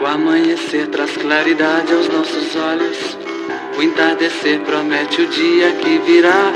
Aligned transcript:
O 0.00 0.06
amanhecer 0.06 0.86
traz 0.88 1.14
claridade 1.16 1.92
aos 1.92 2.08
nossos 2.08 2.56
olhos. 2.56 3.18
O 3.76 3.82
entardecer 3.82 4.60
promete 4.60 5.20
o 5.20 5.28
dia 5.28 5.72
que 5.72 5.98
virá. 5.98 6.52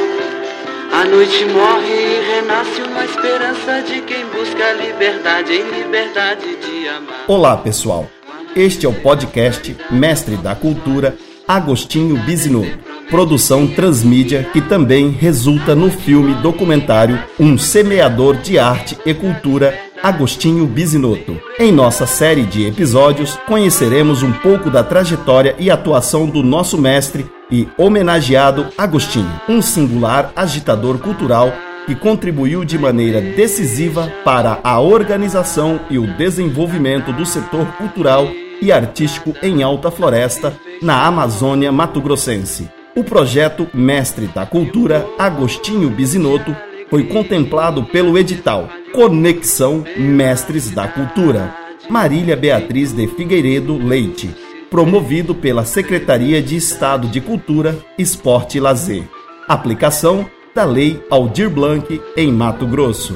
A 0.93 1.05
noite 1.05 1.45
morre 1.45 1.93
e 1.93 2.21
renasce 2.37 2.81
uma 2.81 3.05
esperança 3.05 3.83
de 3.83 4.01
quem 4.03 4.25
busca 4.27 4.65
a 4.65 4.73
liberdade 4.73 5.53
em 5.53 5.69
liberdade 5.69 6.57
de 6.57 6.89
amar. 6.89 7.25
Olá, 7.29 7.57
pessoal. 7.59 8.09
Este 8.57 8.87
é 8.87 8.89
o 8.89 8.95
podcast 8.95 9.77
Mestre 9.91 10.37
da 10.37 10.55
Cultura, 10.55 11.17
Agostinho 11.47 12.17
Bisinotto. 12.17 12.88
Produção 13.11 13.67
transmídia 13.67 14.45
que 14.53 14.61
também 14.61 15.09
resulta 15.09 15.75
no 15.75 15.91
filme 15.91 16.35
documentário 16.43 17.19
Um 17.41 17.57
Semeador 17.57 18.37
de 18.37 18.59
Arte 18.59 18.99
e 19.07 19.15
Cultura 19.15 19.75
Agostinho 20.03 20.67
Bisinotto. 20.67 21.41
Em 21.59 21.73
nossa 21.73 22.07
série 22.07 22.45
de 22.45 22.67
episódios, 22.67 23.35
conheceremos 23.47 24.23
um 24.23 24.31
pouco 24.31 24.71
da 24.71 24.85
trajetória 24.85 25.57
e 25.59 25.71
atuação 25.71 26.27
do 26.27 26.43
nosso 26.43 26.77
mestre 26.77 27.25
e 27.51 27.67
homenageado 27.79 28.67
Agostinho, 28.77 29.41
um 29.49 29.63
singular 29.63 30.31
agitador 30.37 30.99
cultural 30.99 31.51
que 31.87 31.95
contribuiu 31.95 32.63
de 32.63 32.79
maneira 32.79 33.23
decisiva 33.23 34.13
para 34.23 34.61
a 34.63 34.79
organização 34.81 35.81
e 35.89 35.99
o 35.99 36.07
desenvolvimento 36.07 37.11
do 37.11 37.25
setor 37.25 37.65
cultural 37.79 38.29
e 38.61 38.71
artístico 38.71 39.35
em 39.43 39.63
Alta 39.63 39.91
Floresta, 39.91 40.55
na 40.83 41.07
Amazônia 41.07 41.73
Mato-Grossense. 41.73 42.78
O 42.99 43.05
projeto 43.05 43.69
Mestre 43.73 44.27
da 44.27 44.45
Cultura 44.45 45.07
Agostinho 45.17 45.89
Bisinotto 45.89 46.53
foi 46.91 47.05
contemplado 47.05 47.85
pelo 47.85 48.19
edital 48.19 48.69
Conexão 48.93 49.85
Mestres 49.97 50.69
da 50.73 50.89
Cultura, 50.89 51.55
Marília 51.89 52.37
Beatriz 52.37 52.93
de 52.93 53.07
Figueiredo 53.07 53.79
Leite, 53.79 54.35
promovido 54.69 55.33
pela 55.33 55.65
Secretaria 55.65 56.43
de 56.43 56.57
Estado 56.57 57.07
de 57.07 57.21
Cultura, 57.21 57.79
Esporte 57.97 58.59
e 58.59 58.61
Lazer. 58.61 59.05
Aplicação 59.47 60.29
da 60.53 60.65
Lei 60.65 61.01
Aldir 61.09 61.49
Blanc 61.49 62.03
em 62.17 62.33
Mato 62.33 62.67
Grosso. 62.67 63.15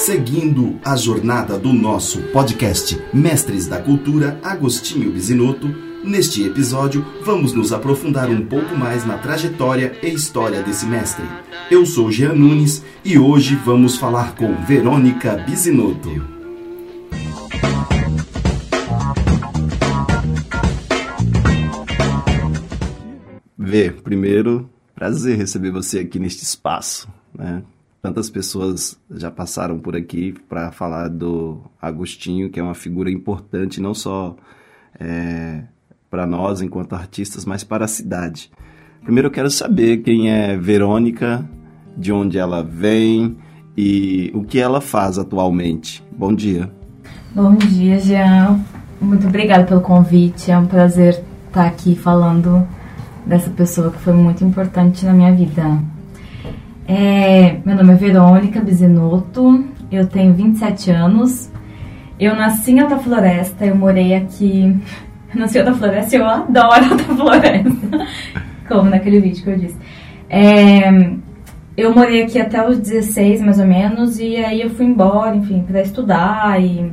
Seguindo 0.00 0.80
a 0.82 0.96
jornada 0.96 1.58
do 1.58 1.74
nosso 1.74 2.22
podcast 2.32 2.98
Mestres 3.12 3.66
da 3.66 3.78
Cultura 3.82 4.40
Agostinho 4.42 5.12
Bisinotto, 5.12 5.68
Neste 6.02 6.42
episódio, 6.42 7.04
vamos 7.22 7.52
nos 7.52 7.70
aprofundar 7.70 8.30
um 8.30 8.46
pouco 8.46 8.74
mais 8.74 9.04
na 9.04 9.18
trajetória 9.18 9.92
e 10.02 10.08
história 10.08 10.62
desse 10.62 10.86
mestre. 10.86 11.26
Eu 11.70 11.84
sou 11.84 12.10
Jean 12.10 12.32
Nunes 12.32 12.82
e 13.04 13.18
hoje 13.18 13.54
vamos 13.56 13.98
falar 13.98 14.34
com 14.34 14.54
Verônica 14.64 15.36
Bisinotto. 15.36 16.08
Vê, 23.58 23.90
primeiro, 23.90 24.70
prazer 24.94 25.36
receber 25.36 25.70
você 25.70 25.98
aqui 25.98 26.18
neste 26.18 26.42
espaço. 26.42 27.06
Né? 27.36 27.62
Tantas 28.02 28.30
pessoas 28.30 28.98
já 29.10 29.30
passaram 29.30 29.78
por 29.78 29.94
aqui 29.94 30.34
para 30.48 30.72
falar 30.72 31.08
do 31.08 31.60
Agostinho, 31.80 32.48
que 32.48 32.58
é 32.58 32.62
uma 32.62 32.74
figura 32.74 33.10
importante 33.10 33.80
não 33.80 33.92
só 33.92 34.36
é, 34.98 35.64
para 36.10 36.26
nós 36.26 36.62
enquanto 36.62 36.94
artistas, 36.94 37.44
mas 37.44 37.62
para 37.62 37.84
a 37.84 37.88
cidade. 37.88 38.50
Primeiro 39.02 39.28
eu 39.28 39.32
quero 39.32 39.50
saber 39.50 39.98
quem 39.98 40.30
é 40.30 40.56
Verônica, 40.56 41.46
de 41.96 42.10
onde 42.10 42.38
ela 42.38 42.62
vem 42.62 43.36
e 43.76 44.30
o 44.34 44.44
que 44.44 44.58
ela 44.58 44.80
faz 44.80 45.18
atualmente. 45.18 46.02
Bom 46.10 46.34
dia. 46.34 46.70
Bom 47.34 47.54
dia, 47.54 47.98
Jean. 47.98 48.60
Muito 49.00 49.26
obrigada 49.26 49.64
pelo 49.64 49.80
convite. 49.80 50.50
É 50.50 50.58
um 50.58 50.66
prazer 50.66 51.22
estar 51.46 51.66
aqui 51.66 51.94
falando 51.94 52.66
dessa 53.26 53.50
pessoa 53.50 53.90
que 53.90 53.98
foi 53.98 54.12
muito 54.12 54.44
importante 54.44 55.04
na 55.04 55.12
minha 55.12 55.32
vida. 55.32 55.62
É, 56.86 57.58
meu 57.64 57.76
nome 57.76 57.92
é 57.92 57.96
Verônica 57.96 58.60
Bisinotto, 58.60 59.64
eu 59.90 60.06
tenho 60.06 60.34
27 60.34 60.90
anos. 60.90 61.50
Eu 62.18 62.34
nasci 62.34 62.72
em 62.72 62.80
Alta 62.80 62.98
Floresta, 62.98 63.64
eu 63.64 63.74
morei 63.74 64.14
aqui 64.14 64.76
no 65.34 65.48
Senhor 65.48 65.64
da 65.64 65.74
Floresta, 65.74 66.16
eu 66.16 66.26
adoro 66.26 66.94
a 66.94 66.98
Floresta. 66.98 68.06
Como 68.68 68.90
naquele 68.90 69.20
vídeo 69.20 69.42
que 69.42 69.50
eu 69.50 69.58
disse. 69.58 69.76
É, 70.28 71.12
eu 71.76 71.94
morei 71.94 72.22
aqui 72.22 72.38
até 72.38 72.66
os 72.66 72.78
16, 72.78 73.40
mais 73.40 73.58
ou 73.58 73.66
menos, 73.66 74.18
e 74.18 74.36
aí 74.36 74.60
eu 74.60 74.70
fui 74.70 74.86
embora, 74.86 75.34
enfim, 75.34 75.62
para 75.62 75.80
estudar 75.80 76.62
e 76.62 76.92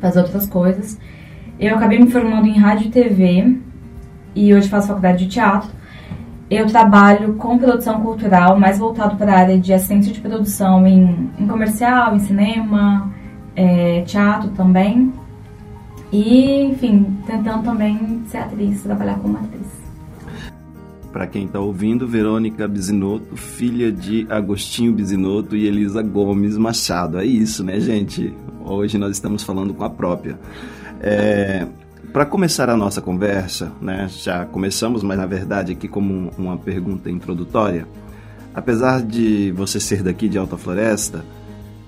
fazer 0.00 0.20
outras 0.20 0.46
coisas. 0.46 0.98
Eu 1.58 1.76
acabei 1.76 1.98
me 1.98 2.10
formando 2.10 2.46
em 2.46 2.58
rádio 2.58 2.88
e 2.88 2.90
TV, 2.90 3.56
e 4.34 4.52
hoje 4.52 4.68
faço 4.68 4.88
faculdade 4.88 5.24
de 5.24 5.30
teatro. 5.30 5.70
Eu 6.54 6.68
trabalho 6.68 7.34
com 7.34 7.58
produção 7.58 8.00
cultural, 8.00 8.56
mais 8.56 8.78
voltado 8.78 9.16
para 9.16 9.32
a 9.32 9.38
área 9.40 9.58
de 9.58 9.72
assistência 9.72 10.12
de 10.12 10.20
produção 10.20 10.86
em, 10.86 11.28
em 11.36 11.48
comercial, 11.48 12.14
em 12.14 12.20
cinema, 12.20 13.12
é, 13.56 14.02
teatro 14.02 14.50
também. 14.50 15.12
E, 16.12 16.62
enfim, 16.62 17.18
tentando 17.26 17.64
também 17.64 18.22
ser 18.28 18.38
atriz, 18.38 18.84
trabalhar 18.84 19.18
como 19.18 19.36
atriz. 19.36 19.66
Para 21.12 21.26
quem 21.26 21.46
está 21.46 21.58
ouvindo, 21.58 22.06
Verônica 22.06 22.68
Bisinotto, 22.68 23.36
filha 23.36 23.90
de 23.90 24.24
Agostinho 24.30 24.92
Bisinotto 24.92 25.56
e 25.56 25.66
Elisa 25.66 26.02
Gomes 26.02 26.56
Machado. 26.56 27.18
É 27.18 27.24
isso, 27.24 27.64
né, 27.64 27.80
gente? 27.80 28.32
Hoje 28.64 28.96
nós 28.96 29.10
estamos 29.10 29.42
falando 29.42 29.74
com 29.74 29.82
a 29.82 29.90
própria. 29.90 30.38
É, 31.00 31.66
para 32.14 32.24
começar 32.24 32.70
a 32.70 32.76
nossa 32.76 33.02
conversa, 33.02 33.72
né, 33.80 34.06
já 34.08 34.44
começamos, 34.44 35.02
mas 35.02 35.18
na 35.18 35.26
verdade 35.26 35.72
aqui 35.72 35.88
como 35.88 36.30
uma 36.38 36.56
pergunta 36.56 37.10
introdutória. 37.10 37.88
Apesar 38.54 39.02
de 39.02 39.50
você 39.50 39.80
ser 39.80 40.00
daqui 40.00 40.28
de 40.28 40.38
Alta 40.38 40.56
Floresta, 40.56 41.24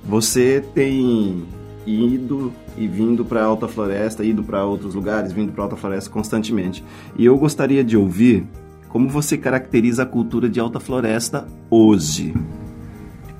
você 0.04 0.60
tem 0.74 1.44
ido 1.86 2.52
e 2.76 2.88
vindo 2.88 3.24
para 3.24 3.44
Alta 3.44 3.68
Floresta, 3.68 4.24
ido 4.24 4.42
para 4.42 4.64
outros 4.64 4.96
lugares, 4.96 5.30
vindo 5.30 5.52
para 5.52 5.62
Alta 5.62 5.76
Floresta 5.76 6.10
constantemente. 6.10 6.84
E 7.16 7.24
eu 7.24 7.38
gostaria 7.38 7.84
de 7.84 7.96
ouvir 7.96 8.44
como 8.88 9.08
você 9.08 9.38
caracteriza 9.38 10.02
a 10.02 10.06
cultura 10.06 10.48
de 10.48 10.58
Alta 10.58 10.80
Floresta 10.80 11.46
hoje. 11.70 12.34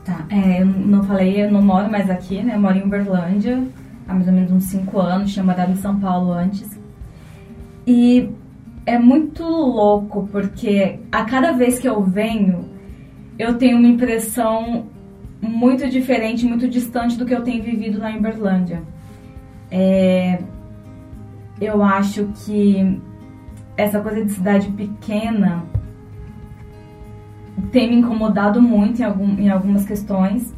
Tá, 0.04 0.24
é, 0.30 0.62
eu 0.62 0.66
não 0.66 1.03
falei, 1.03 1.47
eu 1.47 1.50
não 1.50 1.62
moro 1.62 1.91
mais 1.91 2.08
aqui, 2.08 2.44
né? 2.44 2.54
Eu 2.54 2.60
moro 2.60 2.78
em 2.78 2.84
Uberlândia 2.84 3.60
há 4.08 4.14
mais 4.14 4.26
ou 4.26 4.32
menos 4.32 4.53
uns 4.53 4.64
5 4.64 4.98
anos, 5.00 5.32
tinha 5.32 5.44
morado 5.44 5.72
em 5.72 5.76
São 5.76 5.98
Paulo 5.98 6.32
antes. 6.32 6.75
E 7.86 8.30
é 8.84 8.98
muito 8.98 9.42
louco, 9.42 10.28
porque 10.32 10.98
a 11.10 11.24
cada 11.24 11.52
vez 11.52 11.78
que 11.78 11.88
eu 11.88 12.02
venho, 12.02 12.69
eu 13.38 13.58
tenho 13.58 13.78
uma 13.78 13.88
impressão 13.88 14.86
muito 15.41 15.88
diferente, 15.88 16.47
muito 16.47 16.69
distante 16.69 17.16
do 17.16 17.24
que 17.24 17.34
eu 17.34 17.42
tenho 17.42 17.62
vivido 17.62 17.98
na 17.98 18.10
Uberlândia. 18.10 18.82
É, 19.70 20.38
eu 21.60 21.82
acho 21.82 22.28
que 22.44 23.00
essa 23.76 24.00
coisa 24.00 24.24
de 24.24 24.32
cidade 24.32 24.68
pequena 24.70 25.64
tem 27.70 27.88
me 27.91 27.97
incomodado 27.97 28.60
muito 28.60 29.00
em, 29.00 29.04
algum, 29.04 29.38
em 29.38 29.48
algumas 29.48 29.84
questões, 29.84 30.54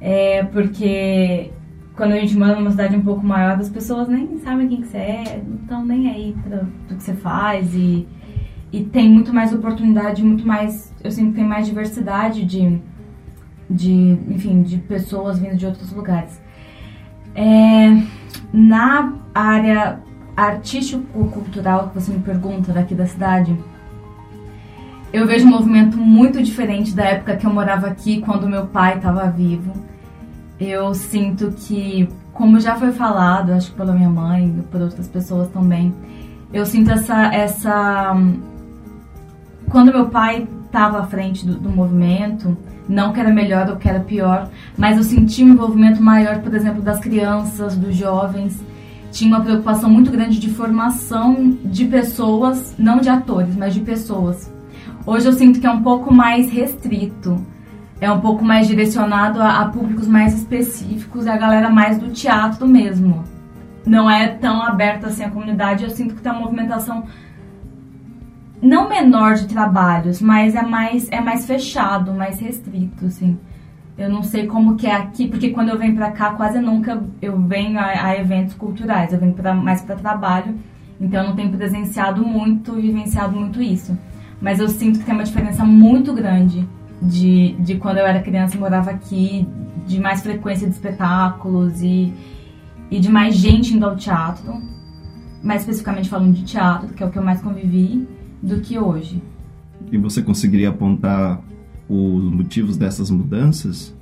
é, 0.00 0.44
porque 0.44 1.50
quando 1.98 2.12
a 2.12 2.20
gente 2.20 2.38
mora 2.38 2.54
numa 2.54 2.70
cidade 2.70 2.96
um 2.96 3.02
pouco 3.02 3.26
maior, 3.26 3.58
as 3.58 3.68
pessoas 3.68 4.06
nem 4.08 4.38
sabem 4.38 4.68
quem 4.68 4.82
que 4.82 4.86
você 4.86 4.98
é, 4.98 5.42
não 5.44 5.56
estão 5.56 5.84
nem 5.84 6.08
aí 6.08 6.36
para 6.44 6.62
o 6.62 6.96
que 6.96 7.02
você 7.02 7.12
faz 7.12 7.74
e, 7.74 8.06
e 8.72 8.84
tem 8.84 9.10
muito 9.10 9.34
mais 9.34 9.52
oportunidade, 9.52 10.22
muito 10.22 10.46
mais, 10.46 10.94
eu 11.02 11.10
sinto 11.10 11.30
que 11.30 11.36
tem 11.38 11.44
mais 11.44 11.66
diversidade 11.66 12.44
de, 12.44 12.80
de 13.68 14.16
enfim, 14.28 14.62
de 14.62 14.78
pessoas 14.78 15.40
vindo 15.40 15.56
de 15.56 15.66
outros 15.66 15.92
lugares. 15.92 16.40
É, 17.34 18.00
na 18.52 19.14
área 19.34 19.98
artístico-cultural 20.36 21.88
que 21.88 22.00
você 22.00 22.12
me 22.12 22.20
pergunta 22.20 22.72
daqui 22.72 22.94
da 22.94 23.06
cidade, 23.06 23.58
eu 25.12 25.26
vejo 25.26 25.46
um 25.46 25.50
movimento 25.50 25.96
muito 25.96 26.40
diferente 26.40 26.94
da 26.94 27.02
época 27.06 27.36
que 27.36 27.44
eu 27.44 27.52
morava 27.52 27.88
aqui, 27.88 28.20
quando 28.20 28.48
meu 28.48 28.68
pai 28.68 28.98
estava 28.98 29.28
vivo. 29.28 29.72
Eu 30.60 30.92
sinto 30.92 31.52
que, 31.52 32.08
como 32.32 32.58
já 32.58 32.74
foi 32.74 32.90
falado, 32.92 33.52
acho 33.52 33.70
que 33.70 33.76
pela 33.76 33.92
minha 33.92 34.10
mãe 34.10 34.56
e 34.58 34.62
por 34.62 34.80
outras 34.80 35.06
pessoas 35.06 35.48
também, 35.50 35.94
eu 36.52 36.66
sinto 36.66 36.90
essa. 36.90 37.32
essa 37.32 38.16
quando 39.70 39.92
meu 39.92 40.08
pai 40.08 40.48
estava 40.64 41.00
à 41.00 41.06
frente 41.06 41.46
do, 41.46 41.54
do 41.54 41.70
movimento, 41.70 42.56
não 42.88 43.12
que 43.12 43.20
era 43.20 43.30
melhor 43.30 43.68
ou 43.68 43.76
que 43.76 43.88
era 43.88 44.00
pior, 44.00 44.48
mas 44.76 44.96
eu 44.96 45.02
senti 45.02 45.44
um 45.44 45.50
envolvimento 45.50 46.02
maior, 46.02 46.40
por 46.40 46.54
exemplo, 46.54 46.82
das 46.82 46.98
crianças, 46.98 47.76
dos 47.76 47.94
jovens. 47.94 48.60
tinha 49.12 49.28
uma 49.28 49.44
preocupação 49.44 49.90
muito 49.90 50.10
grande 50.10 50.38
de 50.38 50.50
formação 50.50 51.56
de 51.64 51.84
pessoas, 51.84 52.74
não 52.78 52.98
de 52.98 53.08
atores, 53.08 53.54
mas 53.56 53.74
de 53.74 53.80
pessoas. 53.80 54.50
Hoje 55.06 55.26
eu 55.26 55.32
sinto 55.32 55.60
que 55.60 55.66
é 55.66 55.70
um 55.70 55.82
pouco 55.82 56.12
mais 56.12 56.50
restrito, 56.50 57.38
é 58.00 58.10
um 58.10 58.20
pouco 58.20 58.44
mais 58.44 58.66
direcionado 58.66 59.40
a, 59.42 59.60
a 59.60 59.68
públicos 59.68 60.06
mais 60.06 60.34
específicos 60.34 61.26
e 61.26 61.28
a 61.28 61.36
galera 61.36 61.68
mais 61.68 61.98
do 61.98 62.10
teatro 62.10 62.66
mesmo. 62.66 63.24
Não 63.84 64.10
é 64.10 64.28
tão 64.28 64.62
aberta 64.62 65.08
assim 65.08 65.24
a 65.24 65.30
comunidade, 65.30 65.84
eu 65.84 65.90
sinto 65.90 66.14
que 66.14 66.20
tem 66.20 66.30
uma 66.30 66.42
movimentação 66.42 67.04
não 68.60 68.88
menor 68.88 69.34
de 69.34 69.46
trabalhos, 69.46 70.20
mas 70.20 70.54
é 70.54 70.62
mais 70.62 71.08
é 71.10 71.20
mais 71.20 71.46
fechado, 71.46 72.12
mais 72.12 72.40
restrito, 72.40 73.06
assim. 73.06 73.38
Eu 73.96 74.08
não 74.08 74.22
sei 74.22 74.46
como 74.46 74.76
que 74.76 74.86
é 74.86 74.94
aqui, 74.94 75.26
porque 75.26 75.50
quando 75.50 75.70
eu 75.70 75.78
venho 75.78 75.94
para 75.96 76.12
cá, 76.12 76.32
quase 76.32 76.60
nunca 76.60 77.02
eu 77.20 77.36
venho 77.40 77.78
a, 77.78 78.06
a 78.06 78.16
eventos 78.16 78.54
culturais. 78.54 79.12
Eu 79.12 79.18
venho 79.18 79.32
pra, 79.32 79.54
mais 79.54 79.80
para 79.82 79.96
trabalho, 79.96 80.54
então 81.00 81.22
eu 81.22 81.28
não 81.28 81.36
tenho 81.36 81.50
presenciado 81.50 82.24
muito, 82.24 82.74
vivenciado 82.74 83.36
muito 83.36 83.60
isso. 83.60 83.98
Mas 84.40 84.60
eu 84.60 84.68
sinto 84.68 85.00
que 85.00 85.04
tem 85.04 85.14
uma 85.14 85.24
diferença 85.24 85.64
muito 85.64 86.12
grande 86.12 86.66
de, 87.00 87.52
de 87.60 87.76
quando 87.76 87.98
eu 87.98 88.06
era 88.06 88.20
criança 88.20 88.56
e 88.56 88.60
morava 88.60 88.90
aqui, 88.90 89.46
de 89.86 90.00
mais 90.00 90.22
frequência 90.22 90.66
de 90.66 90.74
espetáculos 90.74 91.80
e, 91.82 92.12
e 92.90 92.98
de 92.98 93.10
mais 93.10 93.36
gente 93.36 93.74
indo 93.74 93.86
ao 93.86 93.96
teatro. 93.96 94.60
Mais 95.42 95.62
especificamente 95.62 96.08
falando 96.08 96.32
de 96.34 96.44
teatro, 96.44 96.92
que 96.94 97.02
é 97.02 97.06
o 97.06 97.10
que 97.10 97.18
eu 97.18 97.24
mais 97.24 97.40
convivi, 97.40 98.06
do 98.42 98.60
que 98.60 98.78
hoje. 98.78 99.22
E 99.90 99.96
você 99.96 100.20
conseguiria 100.22 100.70
apontar 100.70 101.40
os 101.88 102.24
motivos 102.24 102.76
dessas 102.76 103.10
mudanças? 103.10 103.96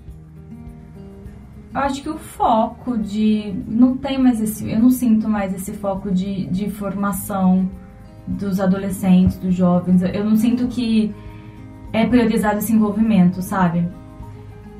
Eu 1.72 1.80
acho 1.80 2.02
que 2.02 2.08
o 2.08 2.16
foco 2.16 2.96
de. 2.96 3.54
Não 3.68 3.98
tem 3.98 4.18
mais 4.18 4.40
esse. 4.40 4.68
Eu 4.68 4.80
não 4.80 4.90
sinto 4.90 5.28
mais 5.28 5.54
esse 5.54 5.72
foco 5.72 6.10
de, 6.10 6.46
de 6.46 6.70
formação 6.70 7.70
dos 8.26 8.58
adolescentes, 8.58 9.36
dos 9.36 9.54
jovens. 9.54 10.00
Eu 10.02 10.24
não 10.24 10.36
sinto 10.36 10.66
que 10.68 11.14
é 11.92 12.06
priorizado 12.06 12.58
esse 12.58 12.72
envolvimento, 12.72 13.42
sabe? 13.42 13.88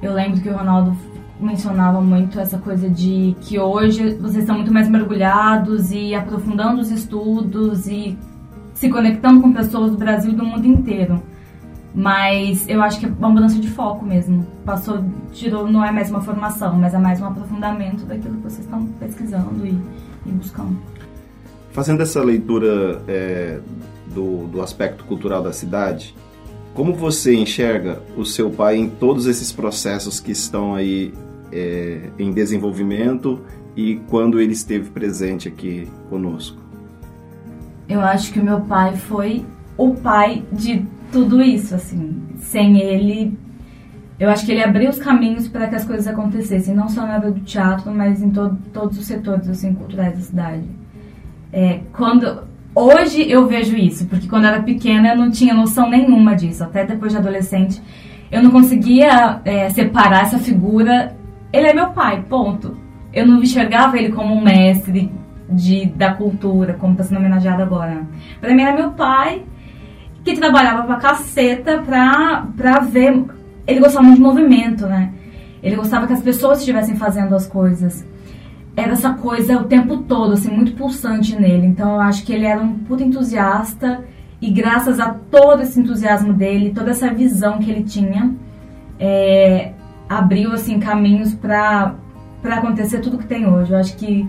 Eu 0.02 0.12
lembro 0.12 0.40
que 0.40 0.48
o 0.48 0.56
Ronaldo 0.56 0.96
mencionava 1.40 2.00
muito 2.00 2.38
essa 2.40 2.58
coisa 2.58 2.88
de 2.88 3.36
que 3.42 3.58
hoje 3.58 4.14
vocês 4.14 4.38
estão 4.38 4.56
muito 4.56 4.72
mais 4.72 4.88
mergulhados 4.88 5.90
e 5.90 6.14
aprofundando 6.14 6.80
os 6.80 6.90
estudos 6.90 7.86
e 7.86 8.18
se 8.74 8.88
conectando 8.88 9.40
com 9.40 9.52
pessoas 9.52 9.90
do 9.90 9.96
Brasil 9.96 10.32
e 10.32 10.34
do 10.34 10.44
mundo 10.44 10.66
inteiro. 10.66 11.22
Mas 11.94 12.68
eu 12.68 12.82
acho 12.82 13.00
que 13.00 13.06
é 13.06 13.08
uma 13.08 13.30
mudança 13.30 13.58
de 13.58 13.68
foco 13.70 14.04
mesmo. 14.04 14.46
Passou, 14.66 15.02
tirou, 15.32 15.66
não 15.66 15.82
é 15.82 15.90
mais 15.90 16.10
uma 16.10 16.20
formação, 16.20 16.74
mas 16.74 16.92
é 16.92 16.98
mais 16.98 17.20
um 17.22 17.26
aprofundamento 17.26 18.04
daquilo 18.04 18.36
que 18.36 18.42
vocês 18.42 18.64
estão 18.66 18.86
pesquisando 19.00 19.66
e, 19.66 19.78
e 20.26 20.30
buscando. 20.32 20.76
Fazendo 21.72 22.02
essa 22.02 22.22
leitura 22.22 23.02
é, 23.08 23.60
do, 24.14 24.46
do 24.46 24.60
aspecto 24.60 25.04
cultural 25.04 25.42
da 25.42 25.54
cidade, 25.54 26.14
como 26.76 26.92
você 26.92 27.34
enxerga 27.34 28.02
o 28.18 28.24
seu 28.24 28.50
pai 28.50 28.76
em 28.76 28.86
todos 28.86 29.24
esses 29.26 29.50
processos 29.50 30.20
que 30.20 30.30
estão 30.30 30.74
aí 30.74 31.12
é, 31.50 32.10
em 32.18 32.30
desenvolvimento 32.30 33.40
e 33.74 33.96
quando 34.08 34.38
ele 34.38 34.52
esteve 34.52 34.90
presente 34.90 35.48
aqui 35.48 35.88
conosco? 36.10 36.60
Eu 37.88 38.00
acho 38.02 38.30
que 38.30 38.38
o 38.38 38.44
meu 38.44 38.60
pai 38.60 38.94
foi 38.94 39.42
o 39.78 39.94
pai 39.94 40.44
de 40.52 40.84
tudo 41.10 41.40
isso, 41.40 41.74
assim. 41.74 42.22
Sem 42.36 42.78
ele, 42.78 43.38
eu 44.20 44.28
acho 44.28 44.44
que 44.44 44.52
ele 44.52 44.62
abriu 44.62 44.90
os 44.90 44.98
caminhos 44.98 45.48
para 45.48 45.68
que 45.68 45.76
as 45.76 45.84
coisas 45.84 46.06
acontecessem, 46.06 46.74
não 46.74 46.90
só 46.90 47.06
na 47.06 47.14
área 47.14 47.30
do 47.30 47.40
teatro, 47.40 47.90
mas 47.90 48.22
em 48.22 48.28
to 48.28 48.54
todos 48.74 48.98
os 48.98 49.06
setores 49.06 49.48
assim, 49.48 49.72
culturais 49.72 50.14
da 50.14 50.20
cidade. 50.20 50.64
É, 51.50 51.80
quando 51.94 52.45
hoje 52.76 53.28
eu 53.28 53.46
vejo 53.46 53.76
isso, 53.76 54.06
porque 54.06 54.28
quando 54.28 54.44
eu 54.44 54.50
era 54.50 54.62
pequena 54.62 55.08
eu 55.08 55.16
não 55.16 55.30
tinha 55.30 55.54
noção 55.54 55.90
nenhuma 55.90 56.36
disso, 56.36 56.62
até 56.62 56.84
depois 56.84 57.12
de 57.12 57.18
adolescente 57.18 57.82
eu 58.30 58.42
não 58.42 58.50
conseguia 58.50 59.40
é, 59.44 59.70
separar 59.70 60.22
essa 60.22 60.38
figura. 60.38 61.16
Ele 61.52 61.68
é 61.68 61.74
meu 61.74 61.90
pai, 61.90 62.24
ponto. 62.28 62.76
Eu 63.12 63.26
não 63.26 63.42
enxergava 63.42 63.96
ele 63.96 64.12
como 64.12 64.34
um 64.34 64.42
mestre 64.42 65.10
de, 65.48 65.86
da 65.86 66.12
cultura, 66.12 66.74
como 66.74 66.92
está 66.92 67.04
sendo 67.04 67.18
homenageado 67.18 67.62
agora. 67.62 68.06
Para 68.40 68.54
mim 68.54 68.62
era 68.62 68.76
meu 68.76 68.90
pai 68.92 69.42
que 70.24 70.34
trabalhava 70.34 70.82
pra 70.82 70.96
caceta 70.96 71.78
pra, 71.82 72.46
pra 72.56 72.80
ver. 72.80 73.24
Ele 73.66 73.80
gostava 73.80 74.04
muito 74.04 74.18
de 74.18 74.22
movimento, 74.22 74.86
né? 74.86 75.12
Ele 75.62 75.76
gostava 75.76 76.06
que 76.06 76.12
as 76.12 76.22
pessoas 76.22 76.58
estivessem 76.58 76.96
fazendo 76.96 77.34
as 77.34 77.46
coisas. 77.46 78.04
Era 78.76 78.92
essa 78.92 79.14
coisa 79.14 79.56
o 79.56 79.64
tempo 79.64 79.98
todo, 80.02 80.34
assim, 80.34 80.50
muito 80.50 80.72
pulsante 80.72 81.34
nele. 81.34 81.66
Então 81.66 81.94
eu 81.94 82.00
acho 82.00 82.24
que 82.24 82.32
ele 82.32 82.44
era 82.44 82.60
um 82.60 82.74
puto 82.74 83.02
entusiasta 83.02 84.04
e 84.40 84.50
graças 84.50 85.00
a 85.00 85.10
todo 85.10 85.62
esse 85.62 85.80
entusiasmo 85.80 86.32
dele, 86.32 86.74
toda 86.74 86.90
essa 86.90 87.12
visão 87.12 87.58
que 87.58 87.70
ele 87.70 87.84
tinha, 87.84 88.34
é, 89.00 89.72
abriu, 90.08 90.52
assim, 90.52 90.78
caminhos 90.78 91.34
pra, 91.34 91.94
pra 92.42 92.56
acontecer 92.56 93.00
tudo 93.00 93.18
que 93.18 93.26
tem 93.26 93.46
hoje. 93.46 93.72
Eu 93.72 93.78
acho 93.78 93.96
que 93.96 94.28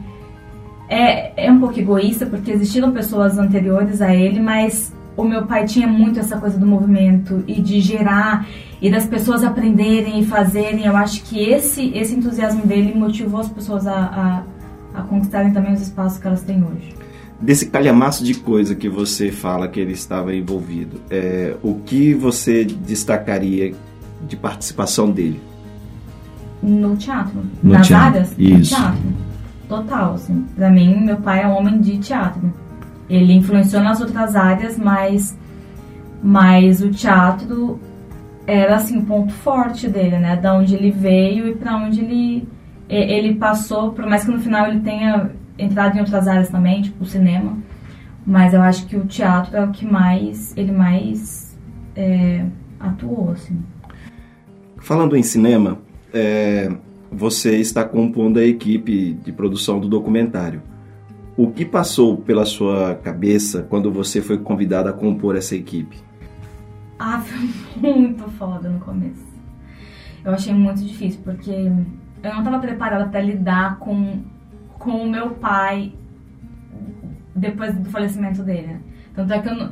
é, 0.87 1.45
é 1.47 1.51
um 1.51 1.59
pouco 1.59 1.77
egoísta, 1.77 2.25
porque 2.25 2.51
existiram 2.51 2.91
pessoas 2.91 3.37
anteriores 3.37 4.01
a 4.01 4.15
ele, 4.15 4.39
mas 4.39 4.95
o 5.17 5.23
meu 5.23 5.45
pai 5.45 5.65
tinha 5.65 5.87
muito 5.87 6.19
essa 6.19 6.37
coisa 6.37 6.57
do 6.57 6.65
movimento 6.65 7.43
e 7.47 7.59
de 7.59 7.81
gerar 7.81 8.47
e 8.81 8.89
das 8.91 9.05
pessoas 9.05 9.43
aprenderem 9.43 10.19
e 10.19 10.25
fazerem. 10.25 10.85
Eu 10.85 10.95
acho 10.95 11.23
que 11.23 11.39
esse, 11.39 11.89
esse 11.89 12.15
entusiasmo 12.15 12.65
dele 12.65 12.93
motivou 12.93 13.39
as 13.39 13.49
pessoas 13.49 13.87
a, 13.87 14.43
a, 14.93 14.99
a 14.99 15.01
conquistarem 15.03 15.51
também 15.51 15.73
os 15.73 15.81
espaços 15.81 16.19
que 16.19 16.27
elas 16.27 16.41
têm 16.41 16.63
hoje. 16.63 16.95
Desse 17.39 17.67
calhamaço 17.67 18.23
de 18.23 18.33
coisa 18.33 18.73
que 18.73 18.89
você 18.89 19.31
fala 19.31 19.67
que 19.67 19.79
ele 19.79 19.93
estava 19.93 20.35
envolvido, 20.35 20.99
é, 21.09 21.55
o 21.61 21.75
que 21.75 22.13
você 22.13 22.63
destacaria 22.63 23.73
de 24.27 24.35
participação 24.35 25.11
dele? 25.11 25.39
No 26.61 26.95
teatro. 26.95 27.39
No 27.61 27.73
Nas 27.73 27.87
teatro. 27.87 28.07
áreas? 28.07 28.33
Isso. 28.37 28.73
No 28.73 28.81
teatro. 28.81 29.01
Total, 29.69 30.13
assim. 30.15 30.45
Pra 30.55 30.69
mim, 30.69 31.05
meu 31.05 31.17
pai 31.17 31.43
é 31.43 31.47
um 31.47 31.55
homem 31.57 31.79
de 31.79 31.97
teatro. 31.99 32.51
Ele 33.07 33.33
influenciou 33.33 33.83
nas 33.83 34.01
outras 34.01 34.35
áreas, 34.35 34.77
mas, 34.77 35.37
mas 36.23 36.81
o 36.81 36.89
teatro 36.89 37.79
era 38.47 38.77
assim 38.77 38.97
o 38.97 39.05
ponto 39.05 39.33
forte 39.33 39.89
dele, 39.89 40.17
né? 40.17 40.37
Da 40.37 40.55
onde 40.55 40.73
ele 40.73 40.89
veio 40.89 41.49
e 41.49 41.55
para 41.55 41.75
onde 41.75 41.99
ele 41.99 42.47
ele 42.89 43.35
passou, 43.35 43.91
por 43.91 44.05
mais 44.05 44.23
que 44.23 44.31
no 44.31 44.39
final 44.39 44.65
ele 44.67 44.79
tenha 44.79 45.29
entrado 45.59 45.97
em 45.97 45.99
outras 45.99 46.25
áreas 46.25 46.47
também, 46.47 46.81
tipo 46.81 47.03
o 47.03 47.05
cinema, 47.05 47.57
mas 48.25 48.53
eu 48.53 48.61
acho 48.61 48.87
que 48.87 48.95
o 48.95 49.05
teatro 49.05 49.57
é 49.57 49.63
o 49.63 49.71
que 49.71 49.85
mais 49.85 50.55
ele 50.55 50.71
mais 50.71 51.57
é, 51.97 52.45
atuou, 52.79 53.31
assim. 53.31 53.59
Falando 54.77 55.17
em 55.17 55.23
cinema, 55.23 55.79
é, 56.13 56.71
você 57.11 57.57
está 57.57 57.83
compondo 57.83 58.37
a 58.37 58.45
equipe 58.45 59.13
de 59.13 59.33
produção 59.33 59.81
do 59.81 59.89
documentário. 59.89 60.61
O 61.35 61.51
que 61.51 61.65
passou 61.65 62.17
pela 62.17 62.45
sua 62.45 62.95
cabeça 62.95 63.65
quando 63.69 63.91
você 63.91 64.21
foi 64.21 64.37
convidada 64.37 64.91
a 64.91 64.93
compor 64.93 65.35
essa 65.35 65.55
equipe? 65.55 66.06
Ah, 66.99 67.19
foi 67.21 67.91
muito 67.93 68.29
foda 68.31 68.69
no 68.69 68.79
começo. 68.79 69.25
Eu 70.23 70.33
achei 70.33 70.53
muito 70.53 70.83
difícil, 70.83 71.21
porque 71.23 71.51
eu 71.51 72.31
não 72.31 72.39
estava 72.39 72.59
preparada 72.59 73.07
para 73.07 73.21
lidar 73.21 73.77
com, 73.77 74.23
com 74.77 75.03
o 75.03 75.09
meu 75.09 75.31
pai 75.31 75.93
depois 77.35 77.73
do 77.75 77.89
falecimento 77.89 78.43
dele. 78.43 78.79
Tanto 79.13 79.33
é 79.33 79.41
que 79.41 79.47
eu, 79.47 79.69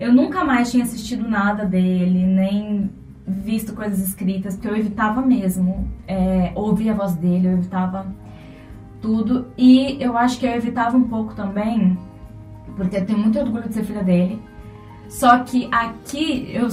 eu 0.00 0.12
nunca 0.12 0.44
mais 0.44 0.70
tinha 0.70 0.84
assistido 0.84 1.28
nada 1.28 1.64
dele, 1.64 2.24
nem 2.24 2.90
visto 3.26 3.74
coisas 3.74 3.98
escritas, 4.00 4.54
porque 4.54 4.68
eu 4.68 4.76
evitava 4.76 5.20
mesmo 5.20 5.88
é, 6.06 6.52
ouvir 6.54 6.90
a 6.90 6.94
voz 6.94 7.14
dele, 7.14 7.48
eu 7.48 7.52
evitava 7.52 8.06
tudo. 9.00 9.48
E 9.56 10.02
eu 10.02 10.16
acho 10.16 10.38
que 10.38 10.46
eu 10.46 10.52
evitava 10.52 10.96
um 10.96 11.04
pouco 11.04 11.34
também, 11.34 11.98
porque 12.76 12.96
eu 12.96 13.04
tenho 13.04 13.18
muito 13.18 13.38
orgulho 13.38 13.68
de 13.68 13.74
ser 13.74 13.84
filha 13.84 14.02
dele. 14.02 14.40
Só 15.08 15.38
que 15.40 15.68
aqui 15.72 16.50
eu, 16.52 16.68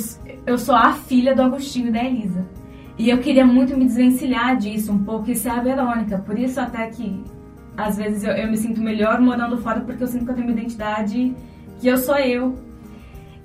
eu 0.45 0.57
sou 0.57 0.75
a 0.75 0.93
filha 0.93 1.33
do 1.33 1.41
Agostinho 1.41 1.87
e 1.87 1.91
da 1.91 2.03
Elisa. 2.03 2.45
E 2.97 3.09
eu 3.09 3.17
queria 3.19 3.45
muito 3.45 3.75
me 3.77 3.85
desvencilhar 3.85 4.57
disso 4.57 4.91
um 4.91 5.03
pouco 5.03 5.29
e 5.29 5.35
ser 5.35 5.49
a 5.49 5.59
Verônica. 5.59 6.17
Por 6.19 6.37
isso 6.37 6.59
até 6.59 6.87
que 6.87 7.23
às 7.75 7.97
vezes 7.97 8.23
eu, 8.23 8.31
eu 8.31 8.49
me 8.49 8.57
sinto 8.57 8.81
melhor 8.81 9.19
morando 9.19 9.57
fora 9.57 9.81
porque 9.81 10.03
eu 10.03 10.07
sinto 10.07 10.25
que 10.25 10.31
eu 10.31 10.35
tenho 10.35 10.47
uma 10.47 10.57
identidade 10.57 11.35
que 11.79 11.87
eu 11.87 11.97
sou 11.97 12.17
eu. 12.17 12.57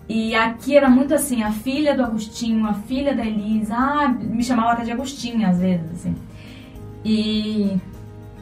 E 0.09 0.35
aqui 0.35 0.77
era 0.77 0.91
muito 0.91 1.15
assim, 1.15 1.43
a 1.43 1.53
filha 1.53 1.95
do 1.95 2.03
Agostinho, 2.03 2.67
a 2.67 2.75
filha 2.75 3.15
da 3.15 3.25
Elisa. 3.25 3.75
Ah, 3.77 4.09
me 4.09 4.43
chamava 4.43 4.73
até 4.73 4.85
de 4.85 4.93
Agostinho 4.93 5.49
às 5.49 5.59
vezes, 5.59 5.91
assim. 5.93 6.15
E 7.05 7.79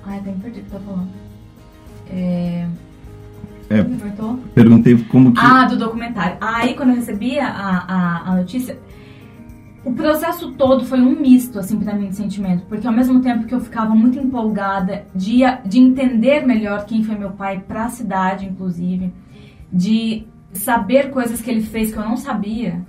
Ai, 0.08 0.18
até 0.18 0.30
me 0.30 0.40
perdi 0.40 0.60
o 0.60 0.64
que 0.64 0.70
tá 0.70 0.80
falando. 0.80 1.08
É... 2.10 2.66
É? 3.68 3.82
Perguntei 4.62 4.96
como 5.04 5.32
que. 5.32 5.40
Ah, 5.40 5.64
do 5.64 5.76
documentário. 5.76 6.36
Aí, 6.40 6.74
quando 6.74 6.90
eu 6.90 6.96
recebi 6.96 7.38
a, 7.38 7.48
a, 7.48 8.30
a 8.30 8.36
notícia, 8.36 8.78
o 9.84 9.92
processo 9.92 10.52
todo 10.52 10.84
foi 10.84 11.00
um 11.00 11.18
misto, 11.18 11.58
assim, 11.58 11.78
para 11.78 11.94
mim, 11.94 12.08
de 12.08 12.16
sentimento. 12.16 12.64
Porque 12.68 12.86
ao 12.86 12.92
mesmo 12.92 13.20
tempo 13.20 13.46
que 13.46 13.54
eu 13.54 13.60
ficava 13.60 13.94
muito 13.94 14.18
empolgada 14.18 15.06
de, 15.14 15.40
de 15.64 15.78
entender 15.78 16.46
melhor 16.46 16.84
quem 16.84 17.02
foi 17.02 17.16
meu 17.16 17.30
pai 17.30 17.60
para 17.66 17.86
a 17.86 17.88
cidade, 17.88 18.46
inclusive, 18.46 19.12
de 19.72 20.26
saber 20.52 21.10
coisas 21.10 21.40
que 21.40 21.50
ele 21.50 21.62
fez 21.62 21.92
que 21.92 21.98
eu 21.98 22.04
não 22.04 22.16
sabia, 22.16 22.82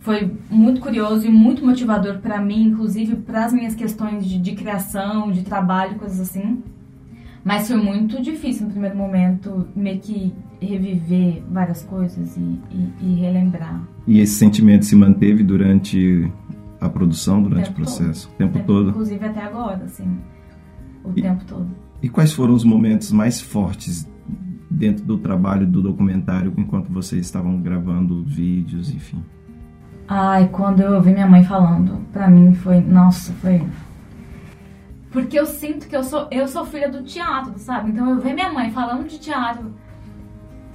foi 0.00 0.30
muito 0.50 0.80
curioso 0.80 1.26
e 1.26 1.30
muito 1.30 1.64
motivador 1.64 2.18
para 2.18 2.40
mim, 2.40 2.64
inclusive 2.64 3.16
para 3.16 3.44
as 3.44 3.52
minhas 3.52 3.74
questões 3.74 4.24
de, 4.24 4.38
de, 4.38 4.52
criação, 4.54 5.32
de 5.32 5.42
trabalho, 5.42 5.96
coisas 5.96 6.20
assim. 6.20 6.62
Mas 7.42 7.66
foi 7.68 7.76
muito 7.76 8.20
difícil 8.20 8.66
no 8.66 8.72
primeiro 8.72 8.96
momento, 8.96 9.68
meio 9.74 10.00
que 10.00 10.34
reviver 10.60 11.42
várias 11.50 11.82
coisas 11.82 12.36
e, 12.36 12.60
e, 12.70 12.92
e 13.00 13.14
relembrar. 13.14 13.82
E 14.06 14.20
esse 14.20 14.34
sentimento 14.34 14.84
se 14.84 14.96
manteve 14.96 15.42
durante 15.42 16.30
a 16.80 16.88
produção, 16.88 17.42
durante 17.42 17.68
o, 17.68 17.72
o 17.72 17.74
processo, 17.74 18.28
todo. 18.28 18.34
o 18.34 18.38
tempo, 18.38 18.52
tempo 18.54 18.66
todo? 18.66 18.90
Inclusive 18.90 19.24
até 19.24 19.42
agora, 19.42 19.84
assim, 19.84 20.18
o 21.04 21.10
e, 21.14 21.22
tempo 21.22 21.44
todo. 21.44 21.66
E 22.02 22.08
quais 22.08 22.32
foram 22.32 22.54
os 22.54 22.64
momentos 22.64 23.10
mais 23.12 23.40
fortes 23.40 24.08
dentro 24.70 25.04
do 25.04 25.18
trabalho 25.18 25.66
do 25.66 25.82
documentário 25.82 26.52
enquanto 26.56 26.92
vocês 26.92 27.24
estavam 27.24 27.60
gravando 27.60 28.22
vídeos, 28.24 28.90
enfim? 28.90 29.22
Ai, 30.08 30.48
quando 30.48 30.80
eu 30.80 30.94
ouvi 30.94 31.12
minha 31.12 31.26
mãe 31.26 31.42
falando, 31.42 32.00
pra 32.12 32.28
mim 32.28 32.54
foi, 32.54 32.80
nossa, 32.80 33.32
foi 33.34 33.60
porque 35.10 35.38
eu 35.38 35.46
sinto 35.46 35.88
que 35.88 35.96
eu 35.96 36.04
sou 36.04 36.28
eu 36.30 36.46
sou 36.46 36.66
filha 36.66 36.90
do 36.90 37.02
teatro, 37.02 37.54
sabe? 37.56 37.90
Então 37.90 38.10
eu 38.10 38.20
ver 38.20 38.34
minha 38.34 38.52
mãe 38.52 38.70
falando 38.70 39.08
de 39.08 39.18
teatro, 39.18 39.74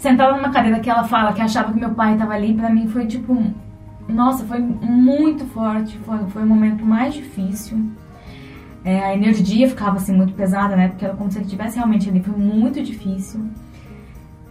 sentada 0.01 0.36
numa 0.36 0.50
cadeira 0.50 0.79
que 0.79 0.89
ela 0.89 1.03
fala 1.03 1.31
que 1.31 1.41
achava 1.41 1.72
que 1.72 1.79
meu 1.79 1.91
pai 1.91 2.13
estava 2.13 2.34
ali, 2.34 2.55
para 2.55 2.72
mim 2.72 2.88
foi 2.88 3.05
tipo, 3.05 3.38
nossa, 4.10 4.43
foi 4.46 4.60
muito 4.60 5.46
forte, 5.46 5.96
foi, 6.00 6.17
foi 6.29 6.41
o 6.41 6.46
momento 6.48 6.84
mais 6.84 7.13
difícil. 7.13 7.77
É, 8.84 9.00
a 9.05 9.13
energia 9.13 9.70
ficava 9.70 9.98
assim 9.98 10.12
muito 10.17 10.34
pesada, 10.34 10.75
né? 10.75 10.88
Porque 10.88 11.05
era 11.05 11.13
como 11.13 11.31
se 11.31 11.38
ele 11.38 11.46
estivesse 11.46 11.77
realmente 11.77 12.10
ali, 12.10 12.20
foi 12.20 12.36
muito 12.36 12.81
difícil. 12.81 13.46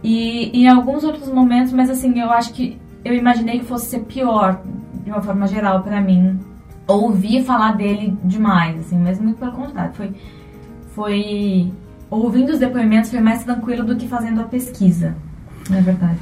E 0.01 0.57
em 0.57 0.69
alguns 0.69 1.03
outros 1.03 1.27
momentos, 1.27 1.73
mas 1.73 1.89
assim, 1.89 2.17
eu 2.17 2.31
acho 2.31 2.53
que 2.53 2.79
eu 3.03 3.13
imaginei 3.13 3.59
que 3.59 3.65
fosse 3.65 3.87
ser 3.87 3.99
pior, 4.03 4.61
de 5.03 5.11
uma 5.11 5.21
forma 5.21 5.47
geral, 5.47 5.83
para 5.83 5.99
mim. 5.99 6.39
Ouvir 6.87 7.43
falar 7.43 7.73
dele 7.73 8.17
demais, 8.23 8.79
assim, 8.79 8.97
mas 8.97 9.19
muito 9.19 9.37
pelo 9.37 9.51
contrário. 9.51 9.93
Foi, 9.93 10.13
foi. 10.95 11.71
Ouvindo 12.09 12.51
os 12.51 12.59
depoimentos 12.59 13.11
foi 13.11 13.19
mais 13.19 13.43
tranquilo 13.43 13.83
do 13.83 13.97
que 13.97 14.07
fazendo 14.07 14.41
a 14.41 14.45
pesquisa, 14.45 15.15
é 15.69 15.81
verdade. 15.81 16.19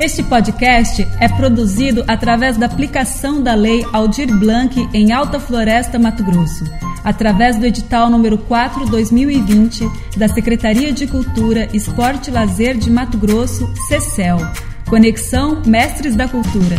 Este 0.00 0.22
podcast 0.22 1.06
é 1.20 1.28
produzido 1.28 2.04
através 2.06 2.56
da 2.56 2.66
aplicação 2.66 3.42
da 3.42 3.54
Lei 3.54 3.86
Aldir 3.92 4.28
Blanc 4.38 4.88
em 4.92 5.12
Alta 5.12 5.40
Floresta, 5.40 5.98
Mato 5.98 6.22
Grosso 6.24 6.64
através 7.04 7.58
do 7.58 7.66
edital 7.66 8.08
número 8.08 8.38
4/2020 8.38 9.88
da 10.16 10.26
Secretaria 10.26 10.92
de 10.92 11.06
Cultura, 11.06 11.68
Esporte 11.74 12.30
e 12.30 12.32
Lazer 12.32 12.76
de 12.78 12.90
Mato 12.90 13.18
Grosso, 13.18 13.70
CECEL. 13.86 14.38
Conexão 14.88 15.62
Mestres 15.66 16.16
da 16.16 16.26
Cultura. 16.26 16.76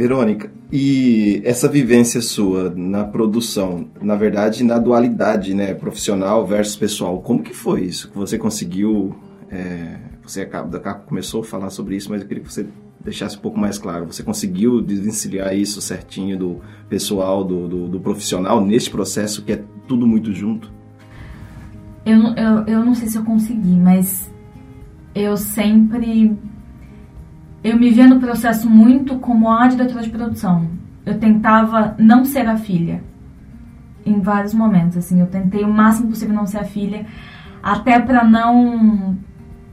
Verônica, 0.00 0.50
e 0.72 1.42
essa 1.44 1.68
vivência 1.68 2.22
sua 2.22 2.72
na 2.74 3.04
produção, 3.04 3.86
na 4.00 4.16
verdade, 4.16 4.64
na 4.64 4.78
dualidade, 4.78 5.52
né, 5.52 5.74
profissional 5.74 6.46
versus 6.46 6.74
pessoal, 6.74 7.20
como 7.20 7.42
que 7.42 7.54
foi 7.54 7.82
isso? 7.82 8.10
Que 8.10 8.16
você 8.16 8.38
conseguiu 8.38 9.14
é 9.50 9.98
você 10.22 10.40
acaba, 10.40 10.78
começou 10.94 11.42
a 11.42 11.44
falar 11.44 11.68
sobre 11.68 11.96
isso, 11.96 12.08
mas 12.08 12.22
eu 12.22 12.28
queria 12.28 12.42
que 12.42 12.50
você 12.50 12.66
deixasse 12.98 13.36
um 13.36 13.40
pouco 13.40 13.58
mais 13.58 13.76
claro. 13.76 14.06
Você 14.06 14.22
conseguiu 14.22 14.80
desvencilhar 14.80 15.54
isso 15.54 15.82
certinho 15.82 16.38
do 16.38 16.60
pessoal, 16.88 17.44
do, 17.44 17.68
do, 17.68 17.88
do 17.88 18.00
profissional, 18.00 18.64
neste 18.64 18.90
processo 18.90 19.42
que 19.44 19.52
é 19.52 19.62
tudo 19.86 20.06
muito 20.06 20.32
junto? 20.32 20.72
Eu, 22.06 22.22
eu, 22.36 22.66
eu 22.66 22.84
não 22.86 22.94
sei 22.94 23.08
se 23.08 23.18
eu 23.18 23.24
consegui, 23.24 23.76
mas 23.76 24.32
eu 25.14 25.36
sempre. 25.36 26.38
Eu 27.62 27.76
me 27.78 27.90
via 27.90 28.06
no 28.06 28.20
processo 28.20 28.68
muito 28.68 29.16
como 29.18 29.50
a 29.50 29.66
diretora 29.68 30.02
de 30.02 30.10
produção. 30.10 30.68
Eu 31.04 31.18
tentava 31.18 31.94
não 31.98 32.24
ser 32.24 32.46
a 32.46 32.56
filha. 32.56 33.02
Em 34.04 34.20
vários 34.20 34.54
momentos, 34.54 34.96
assim. 34.96 35.20
Eu 35.20 35.26
tentei 35.26 35.62
o 35.62 35.72
máximo 35.72 36.08
possível 36.08 36.34
não 36.34 36.46
ser 36.46 36.58
a 36.58 36.64
filha. 36.64 37.06
Até 37.62 38.00
para 38.00 38.24
não 38.24 39.18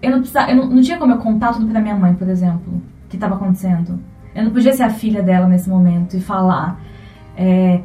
eu 0.01 0.11
não 0.11 0.19
precisava, 0.19 0.51
eu 0.51 0.57
não, 0.57 0.69
não 0.69 0.81
tinha 0.81 0.97
como 0.97 1.13
eu 1.13 1.17
contar 1.17 1.53
tudo 1.53 1.67
pra 1.67 1.81
minha 1.81 1.95
mãe, 1.95 2.13
por 2.13 2.29
exemplo, 2.29 2.73
o 2.73 3.09
que 3.09 3.15
estava 3.15 3.35
acontecendo. 3.35 3.99
Eu 4.35 4.43
não 4.43 4.51
podia 4.51 4.73
ser 4.73 4.83
a 4.83 4.89
filha 4.89 5.23
dela 5.23 5.47
nesse 5.47 5.69
momento 5.69 6.15
e 6.15 6.19
falar 6.19 6.79
é, 7.35 7.81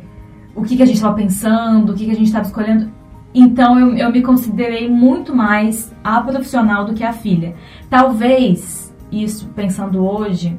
o 0.54 0.62
que, 0.62 0.76
que 0.76 0.82
a 0.82 0.86
gente 0.86 0.96
estava 0.96 1.14
pensando, 1.14 1.92
o 1.92 1.94
que, 1.94 2.04
que 2.04 2.10
a 2.10 2.14
gente 2.14 2.26
estava 2.26 2.46
escolhendo. 2.46 2.90
Então 3.34 3.78
eu, 3.78 3.96
eu 3.96 4.12
me 4.12 4.20
considerei 4.20 4.90
muito 4.90 5.34
mais 5.34 5.94
a 6.04 6.20
profissional 6.20 6.84
do 6.84 6.92
que 6.92 7.02
a 7.02 7.12
filha. 7.12 7.54
Talvez, 7.88 8.81
isso 9.12 9.48
pensando 9.54 10.04
hoje, 10.04 10.58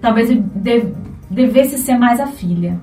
talvez 0.00 0.30
eu 0.30 0.40
dev, 0.40 0.94
devesse 1.30 1.78
ser 1.78 1.98
mais 1.98 2.20
a 2.20 2.26
filha. 2.26 2.80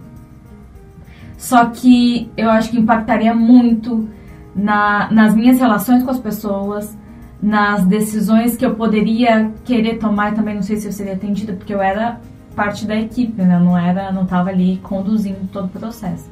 Só 1.38 1.66
que 1.68 2.30
eu 2.36 2.50
acho 2.50 2.70
que 2.70 2.78
impactaria 2.78 3.34
muito 3.34 4.10
na, 4.54 5.10
nas 5.12 5.34
minhas 5.34 5.60
relações 5.60 6.04
com 6.04 6.12
as 6.12 6.20
pessoas, 6.20 6.98
nas 7.42 7.86
decisões 7.86 8.58
que 8.58 8.66
eu 8.66 8.76
poderia 8.76 9.52
querer 9.64 9.98
tomar, 9.98 10.34
também 10.34 10.56
não 10.56 10.62
sei 10.62 10.76
se 10.78 10.88
eu 10.88 10.92
seria 10.92 11.14
atendida, 11.14 11.54
porque 11.54 11.74
eu 11.74 11.82
era 11.82 12.20
parte 12.56 12.86
da 12.86 12.96
equipe, 12.96 13.42
né? 13.42 13.58
não 13.58 13.78
era, 13.78 14.12
não 14.12 14.24
estava 14.24 14.50
ali 14.50 14.78
conduzindo 14.84 15.48
todo 15.52 15.66
o 15.66 15.70
processo. 15.70 16.30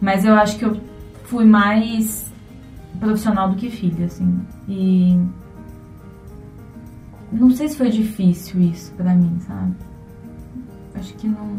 Mas 0.00 0.24
eu 0.24 0.34
acho 0.34 0.58
que 0.58 0.64
eu 0.64 0.76
fui 1.24 1.44
mais 1.44 2.32
profissional 2.98 3.48
do 3.50 3.56
que 3.56 3.70
filha, 3.70 4.06
assim. 4.06 4.40
E 4.68 5.16
não 7.32 7.50
sei 7.50 7.68
se 7.68 7.76
foi 7.76 7.90
difícil 7.90 8.60
isso 8.60 8.92
para 8.92 9.14
mim, 9.14 9.38
sabe? 9.40 9.74
Acho 10.94 11.14
que 11.14 11.26
não. 11.26 11.56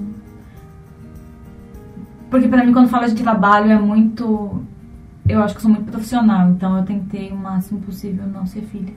Porque 2.29 2.47
para 2.47 2.63
mim 2.63 2.73
quando 2.73 2.89
fala 2.89 3.07
de 3.07 3.21
trabalho 3.21 3.71
é 3.71 3.79
muito 3.79 4.61
eu 5.27 5.41
acho 5.43 5.55
que 5.55 5.61
sou 5.61 5.69
muito 5.69 5.91
profissional, 5.91 6.49
então 6.49 6.75
eu 6.75 6.83
tentei 6.83 7.31
o 7.31 7.35
máximo 7.35 7.79
possível 7.81 8.25
não 8.25 8.47
ser 8.47 8.61
filha. 8.61 8.93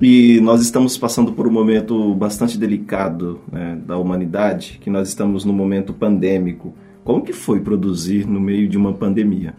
E 0.00 0.40
nós 0.42 0.60
estamos 0.60 0.98
passando 0.98 1.32
por 1.32 1.46
um 1.46 1.50
momento 1.50 2.14
bastante 2.14 2.58
delicado 2.58 3.40
né, 3.50 3.78
da 3.86 3.96
humanidade, 3.96 4.78
que 4.80 4.90
nós 4.90 5.08
estamos 5.08 5.44
no 5.44 5.52
momento 5.52 5.94
pandêmico. 5.94 6.74
Como 7.02 7.22
que 7.22 7.32
foi 7.32 7.60
produzir 7.60 8.26
no 8.26 8.40
meio 8.40 8.68
de 8.68 8.76
uma 8.76 8.92
pandemia? 8.92 9.54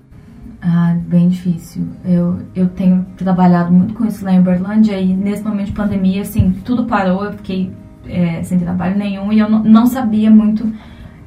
Ah, 0.70 0.98
bem 1.08 1.30
difícil. 1.30 1.88
Eu, 2.04 2.40
eu 2.54 2.68
tenho 2.68 3.06
trabalhado 3.16 3.72
muito 3.72 3.94
com 3.94 4.06
isso 4.06 4.26
lá 4.26 4.34
em 4.34 4.40
Uberlândia 4.40 5.00
e 5.00 5.16
nesse 5.16 5.42
momento 5.42 5.68
de 5.68 5.72
pandemia, 5.72 6.24
assim, 6.24 6.52
tudo 6.66 6.84
parou, 6.84 7.24
eu 7.24 7.32
fiquei 7.32 7.72
é, 8.06 8.44
sem 8.44 8.60
trabalho 8.60 8.98
nenhum 8.98 9.32
e 9.32 9.40
eu 9.40 9.50
não, 9.50 9.86
sabia 9.86 10.30
muito 10.30 10.70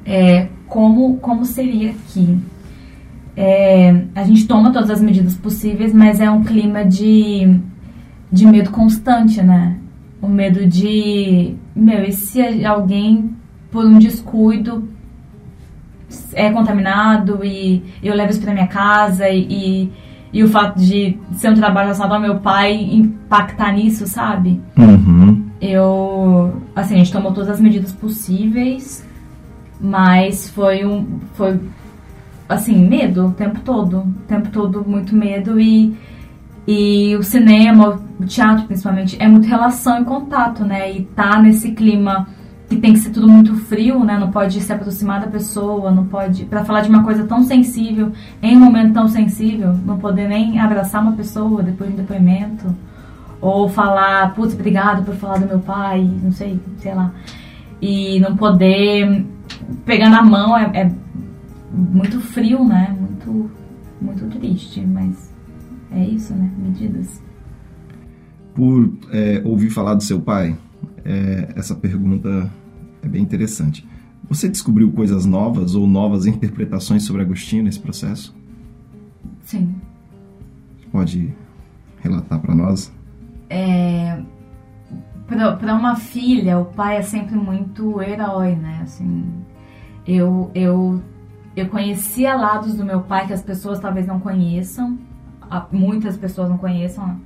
é, 0.05 0.47
como, 0.67 1.17
como 1.17 1.43
seria 1.43 1.89
aqui. 1.89 2.37
É, 3.35 4.03
a 4.13 4.23
gente 4.23 4.45
toma 4.45 4.71
todas 4.71 4.91
as 4.91 5.01
medidas 5.01 5.35
possíveis, 5.35 5.91
mas 5.91 6.21
é 6.21 6.29
um 6.29 6.43
clima 6.43 6.85
de, 6.85 7.59
de 8.31 8.45
medo 8.45 8.69
constante, 8.69 9.41
né? 9.41 9.75
O 10.21 10.27
medo 10.27 10.67
de, 10.67 11.55
meu, 11.75 12.03
e 12.03 12.11
se 12.11 12.63
alguém, 12.63 13.31
por 13.71 13.85
um 13.85 13.97
descuido, 13.97 14.87
é 16.33 16.49
contaminado 16.51 17.43
e 17.43 17.83
eu 18.01 18.15
levo 18.15 18.31
isso 18.31 18.41
pra 18.41 18.53
minha 18.53 18.67
casa 18.67 19.29
e, 19.29 19.41
e, 19.49 19.91
e 20.33 20.43
o 20.43 20.47
fato 20.47 20.79
de 20.79 21.17
ser 21.33 21.49
um 21.49 21.55
trabalho 21.55 21.87
relacionado 21.87 22.13
ao 22.13 22.21
meu 22.21 22.39
pai 22.39 22.73
impactar 22.73 23.71
nisso, 23.73 24.07
sabe? 24.07 24.61
Uhum. 24.77 25.45
Eu, 25.61 26.61
assim, 26.75 26.95
a 26.95 26.97
gente 26.97 27.11
tomou 27.11 27.31
todas 27.31 27.49
as 27.49 27.59
medidas 27.59 27.91
possíveis, 27.91 29.05
mas 29.79 30.49
foi 30.49 30.85
um, 30.85 31.19
foi 31.33 31.59
assim, 32.49 32.75
medo 32.87 33.27
o 33.27 33.31
tempo 33.31 33.59
todo. 33.61 33.99
O 33.99 34.13
tempo 34.27 34.49
todo 34.49 34.83
muito 34.87 35.15
medo 35.15 35.59
e, 35.59 35.95
e 36.67 37.15
o 37.15 37.23
cinema, 37.23 37.99
o 38.19 38.25
teatro 38.25 38.65
principalmente, 38.65 39.17
é 39.19 39.27
muito 39.27 39.47
relação 39.47 40.01
e 40.01 40.05
contato, 40.05 40.63
né? 40.63 40.91
E 40.91 41.03
tá 41.03 41.41
nesse 41.41 41.71
clima 41.71 42.27
que 42.71 42.77
tem 42.77 42.93
que 42.93 42.99
ser 42.99 43.09
tudo 43.09 43.27
muito 43.27 43.53
frio, 43.55 44.01
né? 44.03 44.17
Não 44.17 44.31
pode 44.31 44.61
se 44.61 44.71
aproximar 44.71 45.19
da 45.19 45.27
pessoa, 45.27 45.91
não 45.91 46.05
pode. 46.05 46.45
para 46.45 46.63
falar 46.63 46.79
de 46.79 46.89
uma 46.89 47.03
coisa 47.03 47.25
tão 47.25 47.43
sensível, 47.43 48.13
em 48.41 48.55
um 48.55 48.61
momento 48.61 48.93
tão 48.93 49.09
sensível, 49.09 49.73
não 49.85 49.97
poder 49.97 50.29
nem 50.29 50.57
abraçar 50.57 51.01
uma 51.01 51.11
pessoa 51.11 51.61
depois 51.61 51.89
de 51.89 51.95
um 51.95 51.99
depoimento. 51.99 52.73
Ou 53.41 53.67
falar, 53.67 54.33
putz, 54.35 54.53
obrigado 54.53 55.03
por 55.03 55.15
falar 55.15 55.39
do 55.39 55.47
meu 55.47 55.59
pai, 55.59 56.09
não 56.23 56.31
sei, 56.31 56.59
sei 56.77 56.93
lá. 56.95 57.11
E 57.81 58.21
não 58.21 58.37
poder 58.37 59.25
pegar 59.85 60.09
na 60.09 60.21
mão 60.21 60.57
é, 60.57 60.71
é 60.73 60.91
muito 61.73 62.21
frio, 62.21 62.63
né? 62.63 62.95
Muito, 62.97 63.51
muito 64.01 64.39
triste, 64.39 64.79
mas 64.79 65.29
é 65.91 66.05
isso, 66.05 66.33
né? 66.33 66.49
Medidas. 66.57 67.21
Por 68.55 68.93
é, 69.11 69.41
ouvir 69.43 69.71
falar 69.71 69.95
do 69.95 70.03
seu 70.03 70.21
pai, 70.21 70.55
é, 71.03 71.49
essa 71.55 71.75
pergunta 71.75 72.49
é 73.01 73.07
bem 73.07 73.21
interessante. 73.21 73.87
Você 74.29 74.47
descobriu 74.47 74.91
coisas 74.91 75.25
novas 75.25 75.75
ou 75.75 75.87
novas 75.87 76.25
interpretações 76.25 77.03
sobre 77.03 77.21
Agostinho 77.21 77.63
nesse 77.63 77.79
processo? 77.79 78.35
Sim. 79.43 79.75
Pode 80.91 81.33
relatar 82.01 82.39
para 82.39 82.55
nós? 82.55 82.93
É, 83.49 84.21
para 85.27 85.75
uma 85.75 85.95
filha, 85.95 86.59
o 86.59 86.65
pai 86.65 86.97
é 86.97 87.01
sempre 87.01 87.35
muito 87.35 88.01
herói, 88.01 88.55
né? 88.55 88.81
Assim, 88.83 89.25
eu, 90.05 90.51
eu, 90.53 91.01
eu 91.55 91.67
conhecia 91.69 92.35
lados 92.35 92.75
do 92.75 92.85
meu 92.85 93.01
pai 93.01 93.27
que 93.27 93.33
as 93.33 93.41
pessoas 93.41 93.79
talvez 93.79 94.05
não 94.07 94.19
conheçam, 94.19 94.97
muitas 95.71 96.17
pessoas 96.17 96.49
não 96.49 96.57
conheçam. 96.57 97.19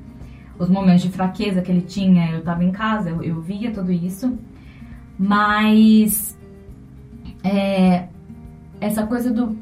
Os 0.58 0.70
momentos 0.70 1.02
de 1.02 1.10
fraqueza 1.10 1.62
que 1.62 1.72
ele 1.72 1.82
tinha, 1.82 2.32
eu 2.32 2.40
estava 2.40 2.64
em 2.64 2.72
casa, 2.72 3.10
eu, 3.10 3.22
eu 3.22 3.42
via 3.42 3.72
tudo 3.72 3.92
isso. 3.92 4.38
Mas 5.18 6.38
é, 7.44 8.08
essa 8.82 9.06
coisa 9.06 9.32
do 9.32 9.58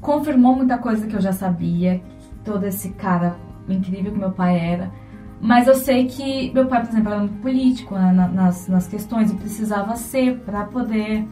confirmou 0.00 0.56
muita 0.56 0.78
coisa 0.78 1.06
que 1.06 1.14
eu 1.14 1.20
já 1.20 1.32
sabia, 1.32 2.02
todo 2.44 2.64
esse 2.64 2.90
cara 2.90 3.36
incrível 3.68 4.12
que 4.12 4.18
meu 4.18 4.32
pai 4.32 4.58
era. 4.58 4.90
Mas 5.40 5.66
eu 5.66 5.74
sei 5.74 6.06
que 6.06 6.52
meu 6.52 6.66
pai, 6.66 6.82
por 6.82 6.90
exemplo, 6.90 7.12
era 7.12 7.20
muito 7.20 7.40
político 7.40 7.94
né, 7.94 8.12
nas, 8.12 8.68
nas 8.68 8.86
questões 8.86 9.30
e 9.30 9.34
precisava 9.34 9.96
ser 9.96 10.38
para 10.40 10.64
poder, 10.64 11.26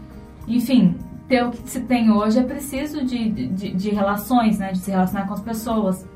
enfim, 0.46 0.96
ter 1.28 1.44
o 1.44 1.50
que 1.50 1.68
se 1.68 1.80
tem 1.80 2.10
hoje. 2.10 2.38
É 2.38 2.42
preciso 2.42 3.04
de, 3.04 3.28
de, 3.28 3.74
de 3.74 3.90
relações, 3.90 4.58
né, 4.58 4.72
de 4.72 4.78
se 4.78 4.90
relacionar 4.90 5.26
com 5.26 5.34
as 5.34 5.42
pessoas. 5.42 6.08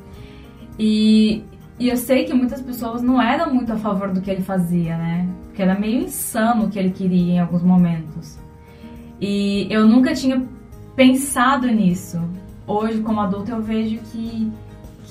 E, 0.78 1.44
e 1.78 1.88
eu 1.88 1.96
sei 1.96 2.24
que 2.24 2.34
muitas 2.34 2.60
pessoas 2.60 3.02
não 3.02 3.20
eram 3.20 3.52
muito 3.52 3.72
a 3.72 3.76
favor 3.76 4.10
do 4.12 4.20
que 4.20 4.30
ele 4.30 4.42
fazia, 4.42 4.96
né? 4.96 5.28
Porque 5.44 5.62
era 5.62 5.78
meio 5.78 6.02
insano 6.02 6.66
o 6.66 6.70
que 6.70 6.78
ele 6.78 6.90
queria 6.90 7.34
em 7.34 7.38
alguns 7.40 7.62
momentos. 7.62 8.38
E 9.20 9.66
eu 9.70 9.86
nunca 9.86 10.14
tinha 10.14 10.42
pensado 10.94 11.66
nisso. 11.66 12.20
Hoje, 12.66 13.00
como 13.00 13.20
adulta, 13.20 13.52
eu 13.52 13.62
vejo 13.62 13.98
que 14.10 14.52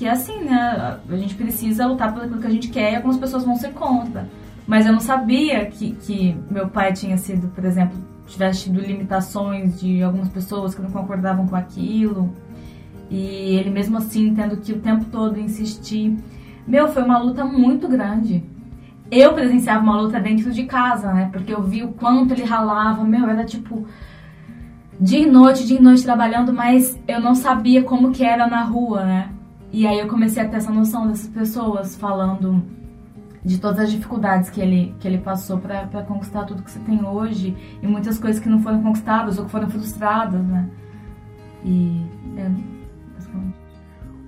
que 0.02 0.08
é 0.08 0.10
assim, 0.10 0.46
né? 0.46 1.00
A 1.08 1.16
gente 1.16 1.36
precisa 1.36 1.86
lutar 1.86 2.12
pelo 2.12 2.40
que 2.40 2.48
a 2.48 2.50
gente 2.50 2.70
quer 2.70 2.92
e 2.92 2.96
algumas 2.96 3.18
pessoas 3.18 3.44
vão 3.44 3.56
ser 3.56 3.72
contra. 3.72 4.28
Mas 4.66 4.88
eu 4.88 4.94
não 4.94 5.00
sabia 5.00 5.64
que, 5.68 5.92
que 5.92 6.36
meu 6.50 6.68
pai 6.70 6.92
tinha 6.92 7.18
sido, 7.20 7.50
por 7.50 7.64
exemplo, 7.64 7.96
tivesse 8.26 8.64
tido 8.64 8.82
limitações 8.82 9.80
de 9.80 10.02
algumas 10.02 10.28
pessoas 10.30 10.74
que 10.74 10.82
não 10.82 10.90
concordavam 10.90 11.46
com 11.46 11.56
aquilo. 11.56 12.34
E 13.12 13.58
ele 13.58 13.70
mesmo 13.70 13.96
assim 14.00 14.34
tendo 14.34 14.58
que 14.58 14.74
o 14.74 14.80
tempo 14.80 15.06
todo 15.06 15.40
insistir. 15.40 16.18
Meu, 16.72 16.88
foi 16.88 17.04
uma 17.04 17.18
luta 17.18 17.44
muito 17.44 17.86
grande. 17.86 18.42
Eu 19.12 19.34
presenciava 19.34 19.84
uma 19.84 20.00
luta 20.00 20.22
dentro 20.22 20.54
de 20.54 20.64
casa, 20.64 21.12
né? 21.12 21.30
Porque 21.30 21.54
eu 21.54 21.62
vi 21.62 21.84
o 21.84 21.90
quanto 21.90 22.34
ele 22.34 22.46
ralava. 22.46 23.04
Meu, 23.04 23.30
era 23.30 23.44
tipo 23.44 23.86
dia 24.98 25.20
e 25.20 25.26
noite, 25.26 25.68
dia 25.68 25.80
e 25.80 25.82
noite 25.82 26.02
trabalhando, 26.02 26.54
mas 26.54 26.98
eu 27.06 27.20
não 27.20 27.36
sabia 27.36 27.84
como 27.84 28.14
que 28.14 28.24
era 28.24 28.48
na 28.48 28.64
rua, 28.64 29.04
né? 29.04 29.30
E 29.70 29.86
aí 29.86 30.00
eu 30.00 30.08
comecei 30.08 30.42
a 30.42 30.48
ter 30.48 30.56
essa 30.56 30.72
noção 30.72 31.10
dessas 31.10 31.28
pessoas 31.28 31.98
falando 31.98 32.64
de 33.44 33.58
todas 33.60 33.80
as 33.80 33.92
dificuldades 33.92 34.50
que 34.50 34.62
ele, 34.62 34.96
que 34.98 35.06
ele 35.06 35.18
passou 35.18 35.58
para 35.58 36.04
conquistar 36.04 36.46
tudo 36.46 36.64
que 36.64 36.72
você 36.72 36.80
tem 36.80 37.04
hoje 37.04 37.54
e 37.84 37.86
muitas 37.86 38.18
coisas 38.18 38.42
que 38.42 38.48
não 38.48 38.60
foram 38.60 38.82
conquistadas 38.82 39.38
ou 39.38 39.44
que 39.44 39.52
foram 39.52 39.70
frustradas, 39.70 40.42
né? 40.42 40.70
E 41.66 42.02
é, 42.38 42.50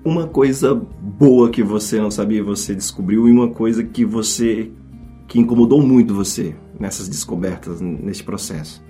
uma 0.04 0.28
coisa 0.28 0.76
boa 0.76 1.50
que 1.50 1.64
você 1.64 2.00
não 2.00 2.12
sabia 2.12 2.44
você 2.44 2.76
descobriu 2.76 3.28
e 3.28 3.32
uma 3.32 3.50
coisa 3.50 3.84
que 3.84 4.04
você 4.04 4.72
que 5.28 5.40
incomodou 5.40 5.82
muito 5.82 6.14
você 6.14 6.56
nessas 6.80 7.08
descobertas 7.08 7.80
neste 7.80 8.24
processo? 8.24 8.84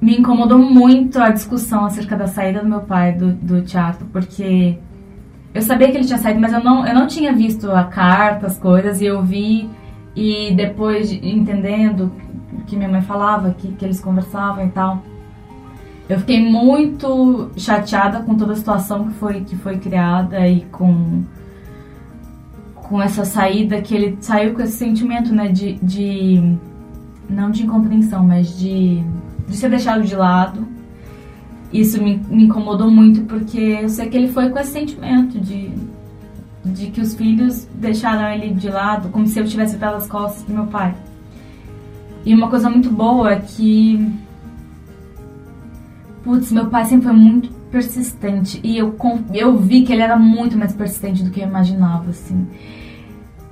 Me 0.00 0.18
incomodou 0.18 0.58
muito 0.58 1.18
a 1.18 1.30
discussão 1.30 1.84
acerca 1.84 2.16
da 2.16 2.26
saída 2.26 2.60
do 2.60 2.68
meu 2.68 2.80
pai 2.80 3.12
do, 3.12 3.32
do 3.32 3.62
teatro, 3.62 4.06
porque 4.12 4.78
eu 5.52 5.62
sabia 5.62 5.90
que 5.90 5.96
ele 5.96 6.06
tinha 6.06 6.18
saído, 6.18 6.40
mas 6.40 6.52
eu 6.52 6.62
não, 6.62 6.86
eu 6.86 6.94
não 6.94 7.06
tinha 7.06 7.32
visto 7.32 7.70
a 7.70 7.84
carta, 7.84 8.46
as 8.46 8.58
coisas, 8.58 9.00
e 9.00 9.06
eu 9.06 9.22
vi, 9.22 9.68
e 10.14 10.54
depois 10.54 11.12
entendendo 11.12 12.12
que 12.66 12.76
minha 12.76 12.88
mãe 12.88 13.02
falava, 13.02 13.52
que, 13.52 13.72
que 13.72 13.84
eles 13.84 14.00
conversavam 14.00 14.64
e 14.64 14.70
tal, 14.70 15.02
eu 16.10 16.18
fiquei 16.18 16.40
muito 16.40 17.50
chateada 17.56 18.20
com 18.20 18.34
toda 18.34 18.52
a 18.52 18.56
situação 18.56 19.08
que 19.08 19.14
foi, 19.14 19.40
que 19.42 19.56
foi 19.56 19.78
criada 19.78 20.46
e 20.46 20.62
com, 20.66 21.22
com 22.74 23.00
essa 23.00 23.24
saída, 23.24 23.80
que 23.80 23.94
ele 23.94 24.18
saiu 24.20 24.54
com 24.54 24.62
esse 24.62 24.76
sentimento, 24.76 25.34
né, 25.34 25.48
de, 25.48 25.74
de 25.82 26.56
não 27.28 27.50
de 27.50 27.62
incompreensão, 27.62 28.24
mas 28.24 28.58
de 28.58 29.04
de 29.50 29.56
ser 29.56 29.68
deixado 29.68 30.02
de 30.02 30.14
lado. 30.14 30.66
Isso 31.72 32.02
me, 32.02 32.16
me 32.28 32.44
incomodou 32.44 32.90
muito 32.90 33.22
porque 33.22 33.58
eu 33.58 33.88
sei 33.88 34.08
que 34.08 34.16
ele 34.16 34.28
foi 34.28 34.48
com 34.48 34.58
esse 34.58 34.72
sentimento 34.72 35.38
de, 35.38 35.70
de 36.64 36.86
que 36.90 37.00
os 37.00 37.14
filhos 37.14 37.66
deixaram 37.74 38.28
ele 38.32 38.54
de 38.54 38.68
lado, 38.68 39.08
como 39.10 39.26
se 39.26 39.38
eu 39.38 39.46
tivesse 39.46 39.76
pelas 39.76 40.06
costas 40.06 40.42
do 40.44 40.52
meu 40.52 40.66
pai. 40.66 40.94
E 42.24 42.34
uma 42.34 42.48
coisa 42.48 42.70
muito 42.70 42.90
boa 42.90 43.32
é 43.32 43.40
que. 43.40 44.08
Putz, 46.22 46.52
meu 46.52 46.66
pai 46.66 46.84
sempre 46.84 47.06
foi 47.06 47.16
muito 47.16 47.50
persistente. 47.70 48.60
E 48.62 48.76
eu, 48.76 48.94
eu 49.32 49.56
vi 49.56 49.82
que 49.82 49.92
ele 49.92 50.02
era 50.02 50.16
muito 50.16 50.56
mais 50.56 50.74
persistente 50.74 51.22
do 51.22 51.30
que 51.30 51.40
eu 51.40 51.48
imaginava, 51.48 52.10
assim. 52.10 52.46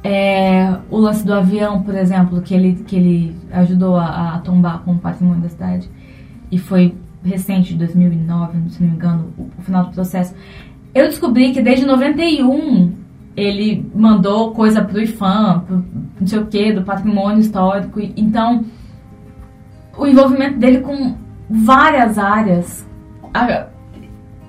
É, 0.03 0.77
o 0.91 0.99
lance 0.99 1.25
do 1.25 1.35
avião, 1.35 1.83
por 1.83 1.95
exemplo, 1.95 2.41
que 2.43 2.55
ele, 2.55 2.75
que 2.87 2.97
ele 2.97 3.37
ajudou 3.53 3.97
a, 3.97 4.35
a 4.35 4.39
tombar 4.39 4.81
com 4.81 4.93
o 4.93 4.99
patrimônio 4.99 5.43
da 5.43 5.49
cidade, 5.49 5.91
e 6.51 6.59
foi 6.59 6.95
recente, 7.25 7.73
de 7.73 7.79
2009, 7.79 8.71
se 8.71 8.83
não 8.83 8.91
me 8.91 8.97
engano, 8.97 9.33
o, 9.37 9.49
o 9.59 9.63
final 9.63 9.87
do 9.87 9.93
processo. 9.93 10.35
Eu 10.95 11.07
descobri 11.07 11.53
que 11.53 11.61
desde 11.61 11.85
91 11.85 12.93
ele 13.37 13.89
mandou 13.95 14.53
coisa 14.53 14.83
pro 14.83 15.01
IFAM, 15.01 15.61
pro 15.61 15.85
não 16.21 16.27
sei 16.27 16.39
o 16.39 16.47
que, 16.47 16.73
do 16.73 16.83
patrimônio 16.83 17.41
histórico. 17.41 18.01
Então, 18.17 18.65
o 19.97 20.07
envolvimento 20.07 20.59
dele 20.59 20.81
com 20.81 21.15
várias 21.49 22.19
áreas. 22.19 22.89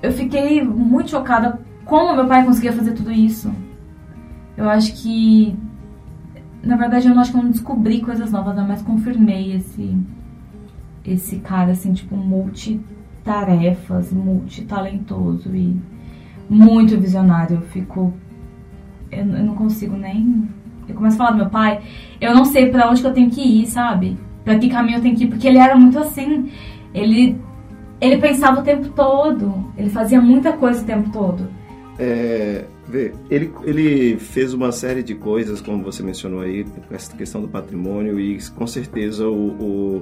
Eu 0.01 0.11
fiquei 0.11 0.63
muito 0.63 1.11
chocada 1.11 1.59
como 1.85 2.15
meu 2.15 2.27
pai 2.27 2.45
conseguia 2.45 2.71
fazer 2.71 2.93
tudo 2.93 3.11
isso. 3.11 3.51
Eu 4.55 4.69
acho 4.69 4.93
que. 4.93 5.55
Na 6.61 6.75
verdade, 6.75 7.07
eu 7.07 7.15
não 7.15 7.21
acho 7.21 7.31
que 7.31 7.37
eu 7.37 7.43
não 7.43 7.51
descobri 7.51 8.01
coisas 8.01 8.31
novas, 8.31 8.55
né? 8.55 8.65
mas 8.67 8.81
confirmei 8.81 9.55
esse, 9.55 9.97
esse 11.05 11.37
cara, 11.37 11.71
assim, 11.71 11.93
tipo, 11.93 12.15
multitarefas, 12.17 14.11
multitalentoso 14.11 15.55
e 15.55 15.79
muito 16.49 16.99
visionário. 16.99 17.57
Eu 17.57 17.61
fico. 17.61 18.13
Eu, 19.11 19.25
eu 19.25 19.43
não 19.45 19.55
consigo 19.55 19.95
nem. 19.95 20.49
Eu 20.87 20.95
começo 20.95 21.15
a 21.15 21.17
falar 21.17 21.31
do 21.31 21.37
meu 21.37 21.49
pai, 21.49 21.81
eu 22.19 22.33
não 22.35 22.45
sei 22.45 22.69
para 22.69 22.89
onde 22.89 23.01
que 23.01 23.07
eu 23.07 23.13
tenho 23.13 23.29
que 23.29 23.41
ir, 23.41 23.67
sabe? 23.67 24.17
Pra 24.43 24.57
que 24.57 24.69
caminho 24.69 24.97
eu 24.97 25.01
tenho 25.01 25.15
que 25.15 25.23
ir, 25.23 25.27
porque 25.27 25.47
ele 25.47 25.59
era 25.59 25.75
muito 25.75 25.99
assim. 25.99 26.51
Ele, 26.93 27.37
ele 28.01 28.17
pensava 28.17 28.61
o 28.61 28.63
tempo 28.63 28.89
todo, 28.89 29.71
ele 29.77 29.89
fazia 29.89 30.21
muita 30.21 30.53
coisa 30.53 30.81
o 30.81 30.85
tempo 30.85 31.11
todo. 31.11 31.47
É, 31.97 32.65
Vê, 32.89 33.13
ele, 33.29 33.53
ele 33.65 34.17
fez 34.17 34.51
uma 34.51 34.71
série 34.71 35.03
de 35.03 35.13
coisas, 35.13 35.61
como 35.61 35.83
você 35.83 36.01
mencionou 36.01 36.41
aí, 36.41 36.65
essa 36.89 37.15
questão 37.15 37.39
do 37.39 37.47
patrimônio, 37.47 38.19
e 38.19 38.39
com 38.55 38.65
certeza 38.65 39.27
o, 39.27 39.49
o 39.99 40.01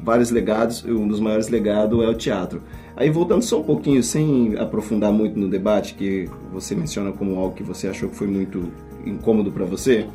vários 0.00 0.30
legados, 0.30 0.84
um 0.84 1.08
dos 1.08 1.18
maiores 1.18 1.48
legados 1.48 2.00
é 2.00 2.06
o 2.06 2.14
teatro. 2.14 2.62
Aí 2.96 3.10
voltando 3.10 3.42
só 3.42 3.58
um 3.58 3.64
pouquinho, 3.64 4.04
sem 4.04 4.56
aprofundar 4.56 5.12
muito 5.12 5.36
no 5.36 5.48
debate, 5.48 5.94
que 5.94 6.28
você 6.52 6.76
menciona 6.76 7.10
como 7.10 7.36
algo 7.40 7.56
que 7.56 7.64
você 7.64 7.88
achou 7.88 8.08
que 8.08 8.14
foi 8.14 8.28
muito 8.28 8.70
incômodo 9.04 9.50
para 9.50 9.64
você, 9.64 10.06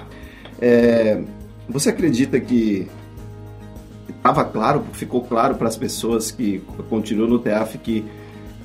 é, 0.62 1.22
você 1.68 1.90
acredita 1.90 2.40
que 2.40 2.88
estava 4.10 4.44
claro, 4.46 4.84
ficou 4.94 5.22
claro 5.24 5.56
para 5.56 5.68
as 5.68 5.78
pessoas 5.78 6.32
que 6.32 6.62
continuam 6.90 7.30
no 7.30 7.40
TEAF 7.40 7.78
que 7.78 8.06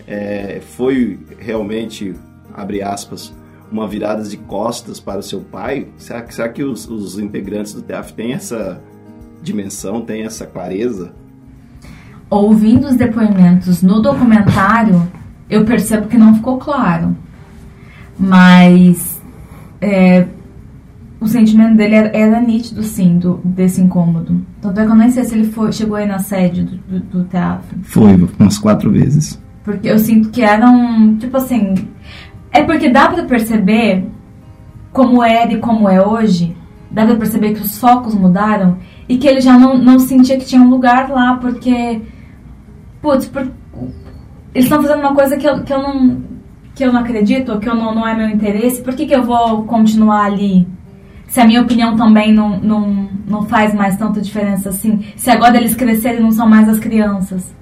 é, 0.06 0.60
foi 0.60 1.18
realmente 1.38 2.14
abre 2.54 2.82
aspas, 2.82 3.32
uma 3.70 3.86
virada 3.86 4.22
de 4.24 4.36
costas 4.36 4.98
para 4.98 5.20
o 5.20 5.22
seu 5.22 5.40
pai? 5.40 5.88
Será, 5.96 6.26
será 6.28 6.48
que 6.48 6.62
os, 6.62 6.88
os 6.88 7.18
integrantes 7.18 7.72
do 7.72 7.82
TEAF 7.82 8.12
têm 8.12 8.32
essa 8.32 8.80
dimensão, 9.42 10.00
têm 10.00 10.24
essa 10.24 10.46
clareza? 10.46 11.12
Ouvindo 12.28 12.86
os 12.86 12.96
depoimentos 12.96 13.82
no 13.82 14.00
documentário, 14.00 15.10
eu 15.48 15.64
percebo 15.64 16.08
que 16.08 16.18
não 16.18 16.34
ficou 16.34 16.58
claro. 16.58 17.16
Mas 18.18 19.20
é, 19.80 20.26
o, 21.20 21.26
sentimento 21.26 21.76
dele 21.76 21.94
era, 21.94 22.16
era, 22.16 22.40
nítido, 22.40 22.82
sim, 22.82 23.18
do, 23.18 23.40
desse 23.44 23.80
incômodo. 23.80 24.44
Tanto 24.60 24.80
é 24.80 24.84
que 24.84 24.90
eu 24.90 24.96
nem 24.96 25.10
sei 25.10 25.24
se 25.24 25.34
ele 25.34 25.44
foi, 25.44 25.72
chegou 25.72 25.96
aí 25.96 26.06
na 26.06 26.18
sede 26.18 26.62
do, 26.62 26.76
do, 26.76 27.00
do 27.00 27.24
teatro. 27.24 27.78
Foi, 27.82 28.28
umas 28.38 28.58
quatro 28.58 28.90
vezes. 28.90 29.40
Porque 29.62 29.88
eu 29.88 29.98
sinto 29.98 30.30
que 30.30 30.42
era 30.42 30.68
um. 30.68 31.16
Tipo 31.16 31.36
assim. 31.36 31.74
É 32.50 32.62
porque 32.62 32.88
dá 32.88 33.08
pra 33.08 33.24
perceber 33.24 34.06
como 34.92 35.22
era 35.22 35.52
e 35.52 35.58
como 35.58 35.88
é 35.88 36.04
hoje. 36.04 36.56
Dá 36.90 37.06
pra 37.06 37.16
perceber 37.16 37.52
que 37.52 37.62
os 37.62 37.78
focos 37.78 38.14
mudaram 38.14 38.78
e 39.08 39.16
que 39.16 39.28
ele 39.28 39.40
já 39.40 39.56
não, 39.58 39.78
não 39.78 39.98
sentia 39.98 40.38
que 40.38 40.46
tinha 40.46 40.60
um 40.60 40.70
lugar 40.70 41.10
lá, 41.10 41.36
porque. 41.36 42.02
Putz, 43.00 43.26
por, 43.26 43.42
eles 44.54 44.64
estão 44.64 44.82
fazendo 44.82 45.00
uma 45.00 45.14
coisa 45.14 45.36
que 45.36 45.48
eu, 45.48 45.62
que 45.62 45.72
eu 45.72 45.82
não 45.82 46.30
que 46.74 46.84
eu 46.84 46.92
não 46.92 47.00
acredito, 47.00 47.58
que 47.58 47.68
eu 47.68 47.74
não, 47.74 47.94
não 47.94 48.08
é 48.08 48.14
meu 48.14 48.28
interesse, 48.28 48.80
por 48.80 48.94
que, 48.94 49.04
que 49.04 49.14
eu 49.14 49.22
vou 49.22 49.64
continuar 49.64 50.24
ali? 50.24 50.66
Se 51.30 51.40
a 51.40 51.46
minha 51.46 51.62
opinião 51.62 51.96
também 51.96 52.34
não, 52.34 52.58
não, 52.58 53.08
não 53.24 53.46
faz 53.46 53.72
mais 53.72 53.96
tanta 53.96 54.20
diferença 54.20 54.70
assim. 54.70 55.06
Se 55.16 55.30
agora 55.30 55.56
eles 55.56 55.76
crescerem 55.76 56.20
não 56.20 56.32
são 56.32 56.48
mais 56.48 56.68
as 56.68 56.80
crianças. 56.80 57.54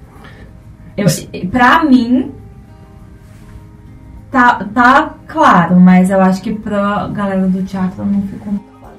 Eu, 0.97 1.05
pra 1.51 1.83
mim, 1.83 2.31
tá, 4.31 4.67
tá 4.73 5.15
claro, 5.27 5.79
mas 5.79 6.09
eu 6.09 6.19
acho 6.19 6.41
que 6.41 6.51
pra 6.51 7.09
galera 7.09 7.47
do 7.47 7.61
teatro 7.63 8.03
não 8.03 8.23
ficou 8.23 8.53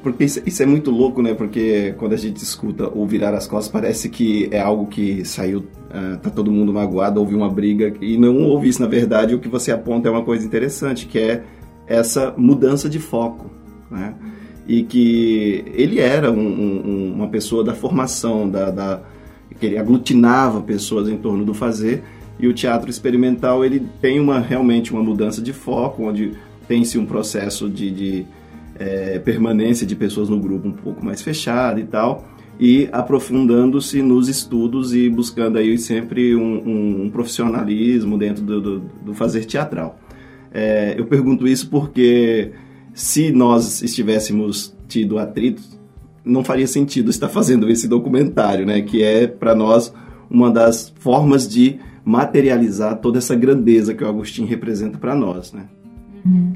porque 0.04 0.24
isso, 0.24 0.40
isso, 0.46 0.62
é 0.62 0.66
muito 0.66 0.90
louco, 0.90 1.20
né? 1.20 1.34
Porque 1.34 1.94
quando 1.98 2.14
a 2.14 2.16
gente 2.16 2.38
escuta 2.38 2.88
ou 2.88 3.06
virar 3.06 3.34
as 3.34 3.46
costas, 3.46 3.70
parece 3.70 4.08
que 4.08 4.48
é 4.50 4.58
algo 4.58 4.86
que 4.86 5.26
saiu, 5.26 5.58
uh, 5.58 6.16
tá 6.22 6.30
todo 6.30 6.50
mundo 6.50 6.72
magoado, 6.72 7.20
houve 7.20 7.34
uma 7.34 7.50
briga, 7.50 7.92
e 8.00 8.16
não 8.16 8.44
houve 8.44 8.66
isso, 8.66 8.80
na 8.80 8.88
verdade, 8.88 9.34
o 9.34 9.38
que 9.38 9.46
você 9.46 9.70
aponta 9.70 10.08
é 10.08 10.10
uma 10.10 10.24
coisa 10.24 10.46
interessante, 10.46 11.04
que 11.04 11.18
é 11.18 11.42
essa 11.86 12.32
mudança 12.34 12.88
de 12.88 12.98
foco, 12.98 13.50
né? 13.90 14.14
E 14.66 14.82
que 14.82 15.64
ele 15.74 15.98
era 15.98 16.30
um, 16.30 16.38
um, 16.38 17.12
uma 17.14 17.28
pessoa 17.28 17.64
da 17.64 17.74
formação, 17.74 18.48
da, 18.48 18.70
da, 18.70 19.00
que 19.58 19.66
ele 19.66 19.78
aglutinava 19.78 20.60
pessoas 20.60 21.08
em 21.08 21.16
torno 21.16 21.44
do 21.44 21.52
fazer, 21.52 22.02
e 22.38 22.46
o 22.48 22.54
teatro 22.54 22.88
experimental, 22.88 23.64
ele 23.64 23.86
tem 24.00 24.18
uma, 24.18 24.38
realmente 24.38 24.92
uma 24.92 25.02
mudança 25.02 25.42
de 25.42 25.52
foco, 25.52 26.04
onde 26.04 26.32
tem-se 26.66 26.98
um 26.98 27.04
processo 27.04 27.68
de, 27.68 27.90
de 27.90 28.26
é, 28.78 29.18
permanência 29.18 29.86
de 29.86 29.94
pessoas 29.94 30.28
no 30.28 30.38
grupo 30.38 30.68
um 30.68 30.72
pouco 30.72 31.04
mais 31.04 31.20
fechada 31.20 31.78
e 31.78 31.84
tal, 31.84 32.26
e 32.58 32.88
aprofundando-se 32.92 34.00
nos 34.02 34.28
estudos 34.28 34.94
e 34.94 35.08
buscando 35.08 35.58
aí 35.58 35.76
sempre 35.76 36.34
um, 36.34 36.62
um, 36.66 37.02
um 37.04 37.10
profissionalismo 37.10 38.16
dentro 38.16 38.42
do, 38.42 38.60
do, 38.60 38.78
do 39.04 39.14
fazer 39.14 39.44
teatral. 39.44 39.98
É, 40.52 40.94
eu 40.96 41.04
pergunto 41.06 41.46
isso 41.46 41.68
porque 41.68 42.52
se 42.94 43.30
nós 43.30 43.82
estivéssemos 43.82 44.76
tido 44.88 45.18
atritos, 45.18 45.78
não 46.24 46.44
faria 46.44 46.66
sentido 46.66 47.10
estar 47.10 47.28
fazendo 47.28 47.68
esse 47.68 47.88
documentário, 47.88 48.66
né? 48.66 48.82
Que 48.82 49.02
é 49.02 49.26
para 49.26 49.54
nós 49.54 49.92
uma 50.30 50.50
das 50.50 50.92
formas 51.00 51.48
de 51.48 51.78
materializar 52.04 52.96
toda 52.96 53.18
essa 53.18 53.34
grandeza 53.34 53.94
que 53.94 54.04
o 54.04 54.08
Agostinho 54.08 54.48
representa 54.48 54.98
para 54.98 55.14
nós, 55.14 55.52
né? 55.52 55.66
Uhum. 56.24 56.52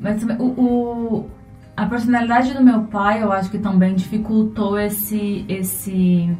Mas 0.00 0.22
o, 0.38 0.44
o, 0.44 1.26
a 1.76 1.86
personalidade 1.86 2.52
do 2.52 2.62
meu 2.62 2.82
pai, 2.84 3.22
eu 3.22 3.32
acho 3.32 3.50
que 3.50 3.58
também 3.58 3.94
dificultou 3.94 4.78
esse 4.78 5.44
esse 5.48 6.30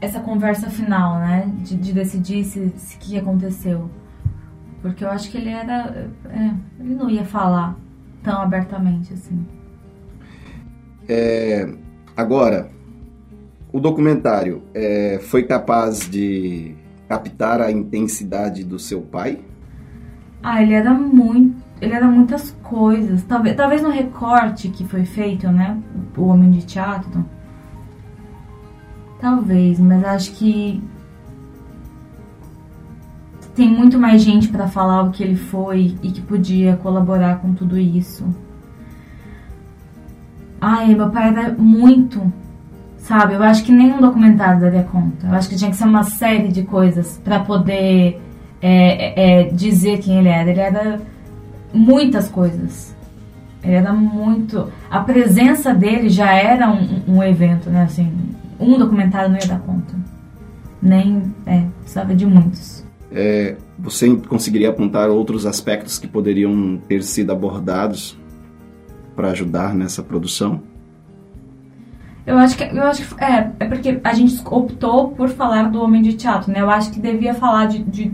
essa 0.00 0.20
conversa 0.20 0.70
final, 0.70 1.18
né? 1.18 1.52
De, 1.58 1.76
de 1.76 1.92
decidir 1.92 2.44
se, 2.44 2.72
se 2.76 2.96
que 2.98 3.18
aconteceu. 3.18 3.90
Porque 4.82 5.04
eu 5.04 5.10
acho 5.10 5.30
que 5.30 5.38
ele 5.38 5.50
era. 5.50 6.08
É, 6.26 6.54
ele 6.80 6.94
não 6.94 7.10
ia 7.10 7.24
falar 7.24 7.76
tão 8.22 8.40
abertamente 8.40 9.12
assim. 9.12 9.46
É, 11.08 11.68
agora, 12.16 12.70
o 13.72 13.80
documentário 13.80 14.62
é, 14.74 15.18
foi 15.22 15.42
capaz 15.42 16.08
de 16.08 16.74
captar 17.08 17.60
a 17.60 17.70
intensidade 17.70 18.64
do 18.64 18.78
seu 18.78 19.02
pai? 19.02 19.40
Ah, 20.42 20.62
ele 20.62 20.74
era 20.74 20.94
muito 20.94 21.70
ele 21.80 21.94
era 21.94 22.06
muitas 22.06 22.50
coisas. 22.62 23.22
Talvez, 23.24 23.56
talvez 23.56 23.82
no 23.82 23.90
recorte 23.90 24.68
que 24.68 24.84
foi 24.84 25.04
feito, 25.04 25.48
né? 25.48 25.78
O 26.16 26.26
Homem 26.26 26.50
de 26.50 26.66
Teatro. 26.66 27.24
Talvez, 29.18 29.80
mas 29.80 30.04
acho 30.04 30.32
que 30.32 30.82
tem 33.54 33.68
muito 33.68 33.98
mais 33.98 34.22
gente 34.22 34.48
para 34.48 34.68
falar 34.68 35.02
o 35.02 35.10
que 35.10 35.22
ele 35.22 35.36
foi 35.36 35.96
e 36.02 36.10
que 36.10 36.20
podia 36.20 36.76
colaborar 36.76 37.40
com 37.40 37.52
tudo 37.52 37.78
isso. 37.78 38.24
Ai, 40.60 40.94
meu 40.94 41.10
pai 41.10 41.28
era 41.28 41.52
muito, 41.52 42.32
sabe? 42.98 43.34
Eu 43.34 43.42
acho 43.42 43.64
que 43.64 43.72
nenhum 43.72 44.00
documentário 44.00 44.60
daria 44.60 44.82
conta. 44.84 45.26
Eu 45.26 45.34
acho 45.34 45.48
que 45.48 45.56
tinha 45.56 45.70
que 45.70 45.76
ser 45.76 45.84
uma 45.84 46.04
série 46.04 46.48
de 46.48 46.62
coisas 46.62 47.20
para 47.24 47.40
poder 47.40 48.20
é, 48.60 49.40
é, 49.40 49.44
dizer 49.50 49.98
quem 49.98 50.18
ele 50.18 50.28
era. 50.28 50.50
Ele 50.50 50.60
era 50.60 51.00
muitas 51.72 52.28
coisas. 52.28 52.94
Era 53.62 53.92
muito. 53.92 54.70
A 54.90 55.00
presença 55.00 55.74
dele 55.74 56.08
já 56.08 56.32
era 56.32 56.70
um, 56.70 57.16
um 57.16 57.22
evento, 57.22 57.68
né? 57.70 57.82
Assim, 57.82 58.12
um 58.58 58.78
documentário 58.78 59.30
não 59.30 59.38
ia 59.38 59.46
dar 59.46 59.60
conta. 59.60 59.94
Nem. 60.80 61.34
É, 61.46 61.64
precisava 61.80 62.14
de 62.14 62.26
muitos. 62.26 62.79
É, 63.12 63.56
você 63.78 64.14
conseguiria 64.16 64.70
apontar 64.70 65.08
outros 65.08 65.44
aspectos 65.46 65.98
que 65.98 66.06
poderiam 66.06 66.80
ter 66.88 67.02
sido 67.02 67.32
abordados 67.32 68.16
para 69.16 69.30
ajudar 69.30 69.74
nessa 69.74 70.02
produção? 70.02 70.62
Eu 72.26 72.38
acho 72.38 72.56
que 72.56 72.62
eu 72.62 72.82
acho 72.84 73.14
que 73.14 73.24
é, 73.24 73.50
é 73.58 73.64
porque 73.64 74.00
a 74.04 74.12
gente 74.12 74.40
optou 74.44 75.08
por 75.08 75.28
falar 75.28 75.64
do 75.70 75.82
homem 75.82 76.02
de 76.02 76.12
teatro, 76.12 76.52
né? 76.52 76.60
Eu 76.60 76.70
acho 76.70 76.92
que 76.92 77.00
devia 77.00 77.34
falar 77.34 77.66
de, 77.66 77.82
de, 77.82 78.12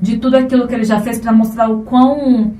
de 0.00 0.18
tudo 0.18 0.36
aquilo 0.36 0.68
que 0.68 0.74
ele 0.74 0.84
já 0.84 1.00
fez 1.00 1.18
para 1.18 1.32
mostrar 1.32 1.70
o 1.70 1.82
quão 1.82 2.52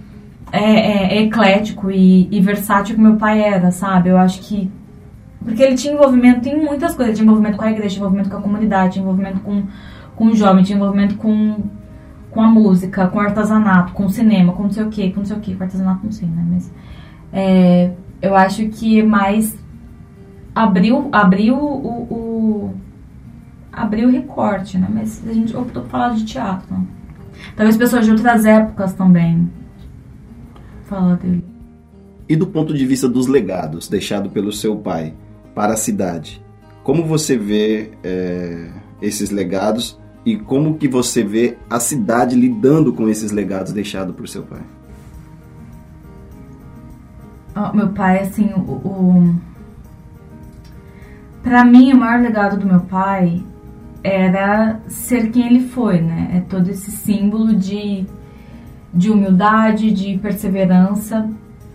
é, 0.53 0.63
é, 0.63 1.19
é 1.19 1.23
eclético 1.23 1.91
e, 1.91 2.29
e, 2.31 2.41
versátil 2.41 2.95
que 2.95 3.01
meu 3.01 3.17
pai 3.17 3.41
era, 3.43 3.71
sabe? 3.71 4.09
Eu 4.09 4.17
acho 4.17 4.41
que. 4.41 4.71
Porque 5.45 5.63
ele 5.63 5.75
tinha 5.75 5.95
envolvimento 5.95 6.49
em 6.49 6.65
muitas 6.65 6.95
coisas. 6.95 7.15
Tinha 7.15 7.25
envolvimento 7.25 7.57
com 7.57 7.65
a 7.65 7.71
igreja, 7.71 7.89
tinha 7.89 8.01
envolvimento 8.01 8.31
com 8.31 8.37
a 8.37 8.43
comunidade, 8.43 8.95
tinha 8.95 9.03
envolvimento 9.03 9.41
com, 9.41 9.65
com 10.21 10.27
o 10.27 10.37
jovem, 10.37 10.63
tinha 10.63 10.77
envolvimento 10.77 11.15
com, 11.15 11.63
com 12.31 12.43
a 12.43 12.47
música, 12.47 13.09
com 13.09 13.17
o 13.17 13.23
artesanato, 13.23 13.95
com 13.95 14.05
o 14.05 14.11
cinema, 14.11 14.53
com 14.53 14.65
não 14.65 14.71
sei 14.71 14.85
o 14.85 14.91
que, 14.91 15.11
com 15.13 15.21
não 15.21 15.25
sei 15.25 15.35
o 15.35 15.41
que. 15.41 15.55
Com 15.57 15.63
artesanato 15.63 16.01
não 16.05 16.13
sei, 16.13 16.29
né? 16.29 16.47
Mas. 16.47 16.71
É, 17.33 17.91
eu 18.21 18.37
acho 18.37 18.69
que 18.69 19.03
mais 19.03 19.57
abriu, 20.55 21.09
abriu 21.11 21.57
o, 21.57 22.03
o, 22.03 22.75
abriu 23.73 24.09
o 24.09 24.13
recorte, 24.13 24.77
né? 24.77 24.89
Mas 24.93 25.27
a 25.27 25.33
gente 25.33 25.57
optou 25.57 25.85
por 25.85 25.89
falar 25.89 26.11
de 26.11 26.27
teatro. 26.27 26.87
Talvez 27.57 27.79
pessoas 27.79 28.05
de 28.05 28.13
outras 28.13 28.45
épocas 28.45 28.93
também. 28.93 29.51
Fala 30.85 31.17
dele. 31.17 31.43
E 32.29 32.37
do 32.37 32.47
ponto 32.47 32.75
de 32.75 32.85
vista 32.85 33.09
dos 33.09 33.27
legados 33.27 33.89
deixados 33.89 34.31
pelo 34.31 34.53
seu 34.53 34.77
pai 34.77 35.15
para 35.55 35.73
a 35.73 35.77
cidade, 35.77 36.45
como 36.85 37.07
você 37.07 37.39
vê 37.39 37.93
é, 38.05 38.69
esses 39.01 39.31
legados 39.31 39.99
e 40.25 40.37
como 40.37 40.77
que 40.77 40.89
você 40.89 41.23
vê 41.23 41.57
a 41.69 41.81
cidade 41.81 42.37
lidando 42.37 42.93
com 42.93 43.09
esses 43.09 43.31
legados 43.31 43.73
deixados 43.73 44.15
por 44.15 44.29
seu 44.29 44.43
pai? 44.43 44.63
Oh, 47.57 47.75
meu 47.77 47.89
pai, 47.89 48.21
assim, 48.21 48.51
o, 48.55 48.61
o... 48.61 49.35
para 51.43 51.65
mim 51.65 51.93
o 51.93 51.97
maior 51.97 52.21
legado 52.21 52.57
do 52.57 52.67
meu 52.67 52.81
pai 52.81 53.43
era 54.03 54.81
ser 54.89 55.31
quem 55.31 55.47
ele 55.47 55.69
foi, 55.69 56.01
né? 56.01 56.31
É 56.37 56.41
todo 56.41 56.69
esse 56.69 56.91
símbolo 56.91 57.55
de 57.55 58.07
de 58.93 59.11
humildade, 59.11 59.91
de 59.91 60.19
perseverança, 60.19 61.29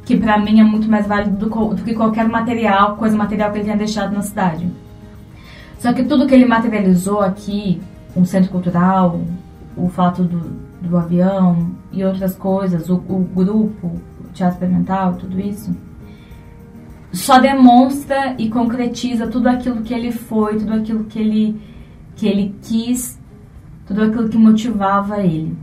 que 0.04 0.18
para 0.18 0.38
mim 0.38 0.60
é 0.60 0.64
muito 0.64 0.90
mais 0.90 1.08
válido 1.08 1.38
do, 1.38 1.74
do, 1.74 1.84
que 1.84 1.94
qualquer 1.94 2.28
material, 2.28 2.98
coisa 2.98 3.18
material 3.18 3.52
que 3.52 3.58
ele 3.58 3.66
tenha 3.66 3.78
deixado 3.78 4.14
na 4.14 4.22
cidade. 4.22 4.70
Só 5.80 5.94
que 5.94 6.04
tudo 6.04 6.28
que 6.28 6.34
ele 6.34 6.46
materializou 6.46 7.22
aqui, 7.22 7.82
um 8.16 8.26
centro 8.26 8.52
cultural, 8.52 9.20
o 9.76 9.90
fato 9.90 10.24
do, 10.24 10.40
do 10.82 10.98
avião 10.98 11.72
e 11.92 12.04
outras 12.04 12.36
coisas, 12.36 12.90
o, 12.90 12.96
o 12.96 13.28
grupo, 13.36 13.88
o 13.88 14.34
teatro 14.34 14.56
experimental, 14.56 15.16
tudo 15.16 15.40
isso, 15.40 15.76
só 17.12 17.40
demonstra 17.40 18.36
e 18.38 18.50
concretiza 18.50 19.28
tudo 19.28 19.48
aquilo 19.48 19.82
que 19.82 19.94
ele 19.94 20.12
foi, 20.12 20.58
tudo 20.58 20.74
aquilo 20.74 21.06
que 21.06 21.20
ele, 21.20 21.62
que 22.16 22.28
ele 22.28 22.56
quis, 22.62 23.20
tudo 23.86 24.04
aquilo 24.04 24.30
que 24.30 24.38
motivava 24.38 25.22
ele. 25.22 25.56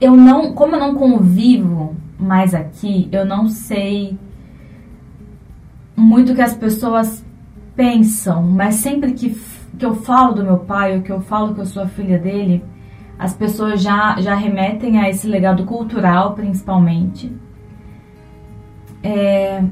Eu 0.00 0.16
não, 0.16 0.52
como 0.52 0.76
eu 0.76 0.80
não 0.80 0.94
convivo 0.94 1.96
mais 2.18 2.54
aqui, 2.54 3.08
eu 3.12 3.24
não 3.24 3.48
sei 3.48 4.16
muito 5.94 6.32
o 6.32 6.34
que 6.34 6.42
as 6.42 6.54
pessoas 6.54 7.24
pensam, 7.74 8.42
mas 8.42 8.76
sempre 8.76 9.12
que, 9.12 9.36
que 9.78 9.86
eu 9.86 9.94
falo 9.94 10.34
do 10.34 10.44
meu 10.44 10.58
pai, 10.58 10.96
ou 10.96 11.02
que 11.02 11.12
eu 11.12 11.20
falo 11.20 11.54
que 11.54 11.60
eu 11.60 11.66
sou 11.66 11.82
a 11.82 11.86
filha 11.86 12.18
dele, 12.18 12.64
as 13.18 13.34
pessoas 13.34 13.82
já, 13.82 14.20
já 14.20 14.34
remetem 14.34 14.98
a 14.98 15.08
esse 15.08 15.26
legado 15.26 15.64
cultural, 15.64 16.34
principalmente. 16.34 17.32
é, 19.02 19.62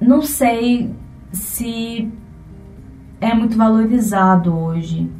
não 0.00 0.22
sei 0.22 0.90
se 1.32 2.08
é 3.20 3.34
muito 3.34 3.56
valorizado 3.56 4.56
hoje. 4.56 5.10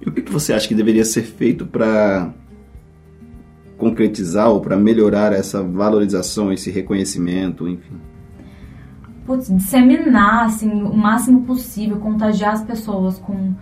E 0.00 0.08
o 0.08 0.12
que, 0.12 0.22
que 0.22 0.32
você 0.32 0.52
acha 0.52 0.66
que 0.66 0.74
deveria 0.74 1.04
ser 1.04 1.22
feito 1.22 1.66
para 1.66 2.32
concretizar 3.76 4.50
ou 4.50 4.60
para 4.60 4.76
melhorar 4.76 5.32
essa 5.32 5.62
valorização, 5.62 6.52
esse 6.52 6.70
reconhecimento, 6.70 7.68
enfim? 7.68 7.96
Putz, 9.26 9.48
disseminar 9.48 10.46
assim, 10.46 10.70
o 10.70 10.96
máximo 10.96 11.42
possível, 11.42 11.98
contagiar 11.98 12.54
as 12.54 12.62
pessoas 12.62 13.18
com, 13.18 13.54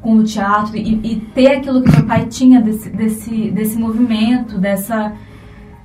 com 0.00 0.16
o 0.16 0.24
teatro 0.24 0.76
e, 0.76 0.94
e 1.04 1.20
ter 1.34 1.56
aquilo 1.56 1.82
que 1.82 1.90
meu 1.90 2.06
pai 2.06 2.26
tinha 2.26 2.60
desse, 2.60 2.88
desse, 2.90 3.50
desse 3.50 3.78
movimento, 3.78 4.58
dessa 4.58 5.12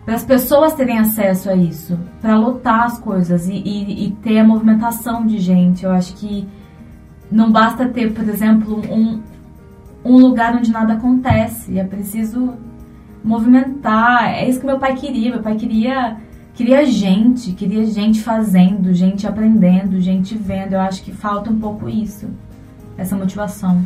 para 0.05 0.13
as 0.13 0.23
pessoas 0.23 0.75
terem 0.75 0.99
acesso 0.99 1.49
a 1.49 1.55
isso, 1.55 1.99
para 2.21 2.37
lotar 2.37 2.83
as 2.83 2.99
coisas 2.99 3.49
e, 3.49 3.53
e, 3.53 4.05
e, 4.05 4.11
ter 4.11 4.37
a 4.37 4.43
movimentação 4.43 5.25
de 5.25 5.39
gente. 5.39 5.83
Eu 5.83 5.91
acho 5.91 6.13
que 6.15 6.47
não 7.31 7.51
basta 7.51 7.87
ter, 7.87 8.13
por 8.13 8.23
exemplo, 8.29 8.83
um, 8.87 9.19
um 10.05 10.17
lugar 10.19 10.55
onde 10.55 10.71
nada 10.71 10.93
acontece. 10.93 11.79
É 11.79 11.83
preciso 11.83 12.53
movimentar. 13.23 14.29
É 14.35 14.47
isso 14.47 14.59
que 14.59 14.65
meu 14.67 14.77
pai 14.77 14.93
queria. 14.93 15.31
Meu 15.31 15.41
pai 15.41 15.55
queria 15.55 16.17
queria 16.55 16.85
gente, 16.85 17.51
queria 17.51 17.85
gente 17.85 18.21
fazendo, 18.21 18.93
gente 18.93 19.27
aprendendo, 19.27 19.99
gente 20.01 20.35
vendo. 20.35 20.73
Eu 20.73 20.81
acho 20.81 21.03
que 21.03 21.11
falta 21.11 21.49
um 21.49 21.59
pouco 21.59 21.89
isso, 21.89 22.29
essa 22.97 23.15
motivação. 23.15 23.85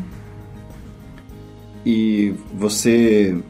E 1.86 2.34
você 2.54 3.42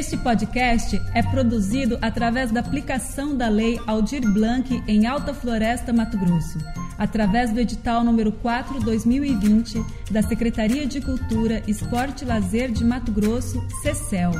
Este 0.00 0.16
podcast 0.16 0.98
é 1.14 1.22
produzido 1.22 1.98
através 2.00 2.50
da 2.50 2.60
aplicação 2.60 3.36
da 3.36 3.50
Lei 3.50 3.78
Aldir 3.86 4.22
Blanc 4.32 4.82
em 4.88 5.06
Alta 5.06 5.34
Floresta, 5.34 5.92
Mato 5.92 6.16
Grosso, 6.16 6.58
através 6.96 7.52
do 7.52 7.60
edital 7.60 8.02
número 8.02 8.32
4/2020 8.32 9.84
da 10.10 10.22
Secretaria 10.22 10.86
de 10.86 11.02
Cultura, 11.02 11.62
Esporte 11.68 12.24
e 12.24 12.26
Lazer 12.26 12.72
de 12.72 12.82
Mato 12.82 13.12
Grosso, 13.12 13.62
CECEL. 13.82 14.32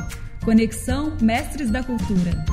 Conexão 0.43 1.15
Mestres 1.21 1.69
da 1.69 1.83
Cultura. 1.83 2.43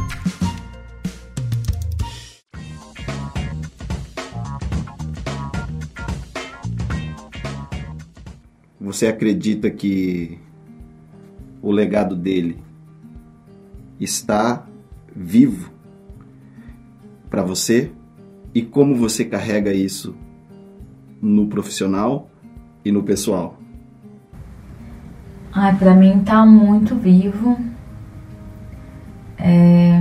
Você 8.78 9.06
acredita 9.06 9.70
que 9.70 10.38
o 11.62 11.72
legado 11.72 12.14
dele 12.14 12.67
está 14.00 14.66
vivo 15.14 15.70
para 17.28 17.42
você 17.42 17.90
e 18.54 18.62
como 18.62 18.94
você 18.94 19.24
carrega 19.24 19.72
isso 19.72 20.14
no 21.20 21.48
profissional 21.48 22.30
e 22.84 22.92
no 22.92 23.02
pessoal? 23.02 23.58
Ai, 25.52 25.76
para 25.76 25.94
mim 25.94 26.22
tá 26.24 26.46
muito 26.46 26.94
vivo. 26.94 27.58
É... 29.38 30.00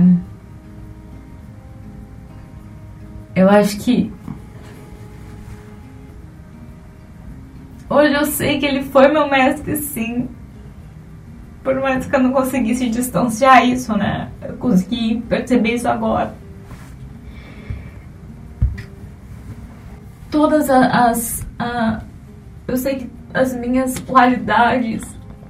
Eu 3.34 3.48
acho 3.48 3.78
que 3.78 4.12
hoje 7.88 8.14
eu 8.14 8.24
sei 8.24 8.58
que 8.58 8.66
ele 8.66 8.82
foi 8.82 9.08
meu 9.08 9.28
mestre, 9.28 9.76
sim 9.76 10.28
por 11.68 11.78
mais 11.82 12.06
que 12.06 12.16
eu 12.16 12.22
não 12.22 12.32
conseguisse 12.32 12.88
distanciar 12.88 13.62
isso, 13.62 13.94
né? 13.94 14.30
Eu 14.40 14.54
consegui 14.54 15.22
perceber 15.28 15.74
isso 15.74 15.86
agora. 15.86 16.32
Todas 20.30 20.70
as. 20.70 21.46
as 21.58 22.02
eu 22.66 22.74
sei 22.78 22.94
que 22.94 23.10
as 23.34 23.54
minhas 23.54 23.98
qualidades 23.98 25.02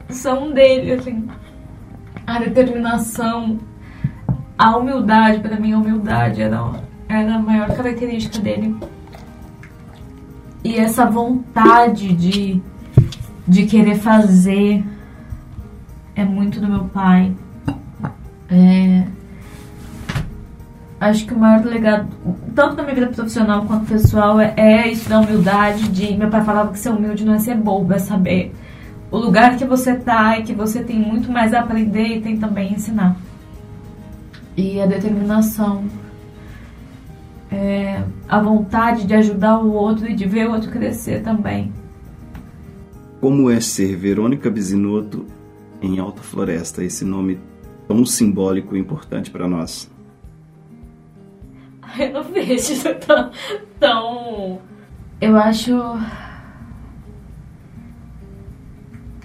são 0.09 0.51
dele, 0.51 0.95
assim. 0.95 1.29
A 2.27 2.41
determinação, 2.41 3.61
a 4.59 4.77
humildade, 4.77 5.39
para 5.39 5.55
mim, 5.55 5.73
a 5.73 5.79
humildade 5.79 6.43
era, 6.43 6.83
era 7.09 7.37
a 7.37 7.39
maior 7.39 7.69
característica 7.77 8.41
dele. 8.41 8.77
E 10.65 10.79
essa 10.79 11.07
vontade 11.07 12.13
de, 12.13 12.61
de 13.47 13.67
querer 13.67 13.95
fazer 14.01 14.83
é 16.19 16.25
muito 16.25 16.61
do 16.61 16.67
meu 16.67 16.85
pai. 16.87 17.33
É, 18.51 19.05
acho 21.01 21.25
que 21.25 21.33
o 21.33 21.39
maior 21.39 21.65
legado, 21.65 22.09
tanto 22.57 22.77
na 22.77 22.83
minha 22.83 22.95
vida 22.97 23.07
profissional 23.07 23.65
quanto 23.65 23.87
pessoal, 23.87 24.41
é, 24.41 24.53
é 24.57 24.89
isso 24.89 25.09
da 25.09 25.21
humildade. 25.21 25.89
De 25.89 26.17
meu 26.17 26.29
pai 26.29 26.45
falava 26.45 26.73
que 26.73 26.79
ser 26.79 26.91
humilde 26.91 27.25
não 27.25 27.35
é 27.35 27.39
ser 27.39 27.55
bobo, 27.55 27.93
é 27.93 28.01
saber 28.01 28.53
o 29.13 29.17
lugar 29.17 29.57
que 29.57 29.65
você 29.65 29.95
tá 29.95 30.39
e 30.39 30.43
que 30.43 30.53
você 30.53 30.83
tem 30.83 30.99
muito 30.99 31.31
mais 31.31 31.55
a 31.55 31.61
aprender 31.61 32.17
e 32.17 32.21
tem 32.21 32.37
também 32.37 32.71
a 32.71 32.73
ensinar. 32.73 33.17
E 34.57 34.81
a 34.81 34.87
determinação, 34.87 35.85
é, 37.49 38.03
a 38.29 38.41
vontade 38.41 39.07
de 39.07 39.15
ajudar 39.15 39.59
o 39.59 39.73
outro 39.73 40.11
e 40.11 40.17
de 40.17 40.27
ver 40.27 40.49
o 40.49 40.53
outro 40.53 40.69
crescer 40.69 41.23
também. 41.23 41.73
Como 43.21 43.49
é 43.49 43.61
ser 43.61 43.95
Verônica 43.95 44.51
Bisinotto 44.51 45.38
em 45.81 45.99
Alta 45.99 46.23
Floresta, 46.23 46.83
esse 46.83 47.05
nome 47.05 47.38
tão 47.87 48.05
simbólico 48.05 48.77
e 48.77 48.81
importante 48.81 49.31
para 49.31 49.49
nós? 49.49 49.91
Eu 51.99 52.12
não 52.12 52.23
vejo 52.25 52.75
tão, 53.07 53.31
tão. 53.81 54.61
Eu 55.21 55.37
acho. 55.37 55.73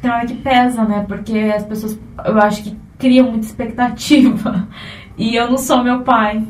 Tem 0.02 0.12
hora 0.12 0.26
que 0.26 0.36
pesa, 0.36 0.84
né? 0.86 1.06
Porque 1.08 1.38
as 1.56 1.66
pessoas, 1.66 2.00
eu 2.26 2.38
acho 2.38 2.64
que 2.64 2.78
criam 2.98 3.32
muita 3.32 3.46
expectativa. 3.46 4.68
E 5.16 5.36
eu 5.36 5.48
não 5.48 5.60
sou 5.60 5.84
meu 5.84 6.02
pai. 6.02 6.44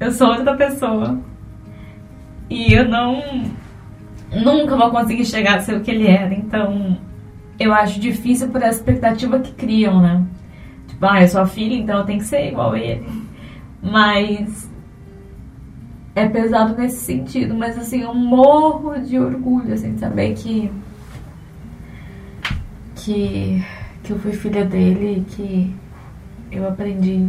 Eu 0.00 0.10
sou 0.10 0.26
outra 0.26 0.56
pessoa. 0.56 1.20
E 2.50 2.72
eu 2.72 2.88
não. 2.88 3.22
Nunca 4.44 4.76
vou 4.76 4.90
conseguir 4.90 5.24
chegar 5.24 5.58
a 5.58 5.60
ser 5.60 5.76
o 5.76 5.80
que 5.80 5.92
ele 5.92 6.08
era. 6.08 6.34
Então 6.34 6.98
eu 7.60 7.74
acho 7.74 8.00
difícil 8.00 8.48
por 8.48 8.62
essa 8.62 8.78
expectativa 8.78 9.38
que 9.38 9.52
criam, 9.52 10.00
né? 10.00 10.26
Tipo, 10.88 11.04
ah, 11.04 11.22
eu 11.22 11.28
sou 11.28 11.46
filha, 11.46 11.74
então 11.74 11.98
eu 11.98 12.06
tenho 12.06 12.18
que 12.18 12.24
ser 12.24 12.48
igual 12.48 12.74
ele. 12.74 13.06
Mas 13.82 14.70
é 16.14 16.26
pesado 16.26 16.74
nesse 16.74 17.04
sentido, 17.04 17.54
mas 17.54 17.78
assim, 17.78 18.00
eu 18.00 18.14
morro 18.14 18.98
de 18.98 19.18
orgulho, 19.18 19.74
assim, 19.74 19.92
de 19.92 20.00
saber 20.00 20.34
que 20.34 20.72
que 22.96 23.62
que 24.02 24.12
eu 24.12 24.18
fui 24.18 24.32
filha 24.32 24.64
dele 24.64 25.18
e 25.18 25.20
que 25.30 25.74
eu 26.50 26.66
aprendi 26.66 27.28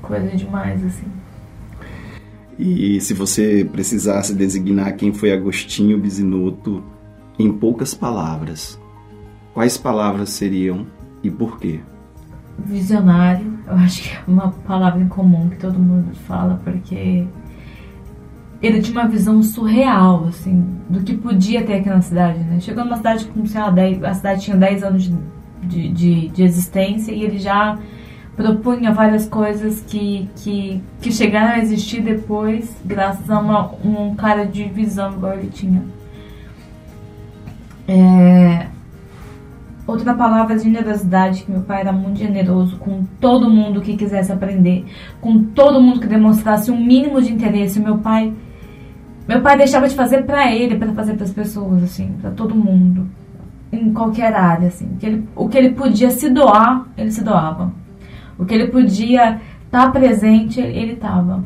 coisa 0.00 0.36
demais, 0.36 0.84
assim. 0.84 1.06
E 2.56 3.00
se 3.00 3.12
você 3.12 3.68
precisasse 3.70 4.32
designar 4.32 4.96
quem 4.96 5.12
foi 5.12 5.32
Agostinho 5.32 5.98
Bisinotto 5.98 6.84
em 7.36 7.52
poucas 7.52 7.92
palavras, 7.92 8.78
quais 9.54 9.78
palavras 9.78 10.30
seriam 10.30 10.84
e 11.22 11.30
por 11.30 11.58
quê? 11.58 11.80
Visionário, 12.58 13.58
eu 13.66 13.74
acho 13.74 14.02
que 14.02 14.14
é 14.14 14.20
uma 14.26 14.50
palavra 14.50 15.00
em 15.00 15.08
comum 15.08 15.48
que 15.48 15.56
todo 15.56 15.78
mundo 15.78 16.14
fala, 16.26 16.60
porque 16.62 17.26
ele 18.60 18.80
tinha 18.80 19.00
uma 19.00 19.08
visão 19.08 19.42
surreal, 19.42 20.26
assim, 20.26 20.64
do 20.88 21.00
que 21.00 21.16
podia 21.16 21.64
ter 21.64 21.74
aqui 21.74 21.88
na 21.88 22.00
cidade, 22.00 22.38
né? 22.40 22.60
Chegou 22.60 22.84
numa 22.84 22.96
cidade 22.96 23.24
com, 23.26 23.46
sei 23.46 23.60
lá, 23.60 23.70
10, 23.70 24.04
a 24.04 24.14
cidade 24.14 24.42
tinha 24.42 24.56
10 24.56 24.82
anos 24.82 25.12
de, 25.62 25.88
de, 25.88 26.28
de, 26.28 26.42
existência 26.42 27.12
e 27.12 27.22
ele 27.22 27.38
já 27.38 27.78
propunha 28.36 28.92
várias 28.92 29.26
coisas 29.26 29.80
que, 29.80 30.28
que, 30.36 30.82
que 31.00 31.12
chegaram 31.12 31.54
a 31.54 31.58
existir 31.58 32.02
depois, 32.02 32.74
graças 32.84 33.30
a 33.30 33.38
uma, 33.38 33.72
um 33.84 34.14
cara 34.14 34.44
de 34.44 34.64
visão 34.64 35.12
igual 35.12 35.34
ele 35.34 35.50
tinha. 35.50 35.82
É, 37.86 38.66
Outra 39.86 40.14
palavra 40.14 40.56
de 40.56 40.62
generosidade, 40.62 41.44
que 41.44 41.50
meu 41.50 41.60
pai 41.60 41.82
era 41.82 41.92
muito 41.92 42.18
generoso 42.18 42.78
com 42.78 43.04
todo 43.20 43.50
mundo 43.50 43.82
que 43.82 43.96
quisesse 43.96 44.32
aprender, 44.32 44.86
com 45.20 45.44
todo 45.44 45.80
mundo 45.80 46.00
que 46.00 46.06
demonstrasse 46.06 46.70
um 46.70 46.76
mínimo 46.76 47.20
de 47.20 47.30
interesse. 47.30 47.78
Meu 47.78 47.98
pai, 47.98 48.32
meu 49.28 49.42
pai 49.42 49.58
deixava 49.58 49.86
de 49.86 49.94
fazer 49.94 50.24
para 50.24 50.50
ele, 50.50 50.76
para 50.76 50.90
fazer 50.94 51.14
para 51.14 51.24
as 51.24 51.32
pessoas, 51.32 51.82
assim, 51.82 52.14
para 52.18 52.30
todo 52.30 52.54
mundo, 52.54 53.06
em 53.70 53.92
qualquer 53.92 54.32
área, 54.32 54.68
assim. 54.68 54.88
Que 54.98 55.04
ele, 55.04 55.28
o 55.36 55.50
que 55.50 55.58
ele 55.58 55.72
podia 55.72 56.08
se 56.08 56.30
doar, 56.30 56.86
ele 56.96 57.10
se 57.10 57.22
doava. 57.22 57.70
O 58.38 58.46
que 58.46 58.54
ele 58.54 58.68
podia 58.68 59.38
estar 59.66 59.86
tá 59.86 59.90
presente, 59.90 60.60
ele 60.60 60.92
estava. 60.92 61.44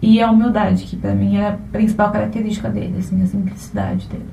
E 0.00 0.22
a 0.22 0.30
humildade, 0.30 0.84
que 0.84 0.96
para 0.96 1.14
mim 1.14 1.36
é 1.36 1.48
a 1.48 1.58
principal 1.72 2.12
caracteristica 2.12 2.68
dele, 2.68 2.98
assim, 2.98 3.20
a 3.20 3.26
simplicidade 3.26 4.08
dele. 4.08 4.28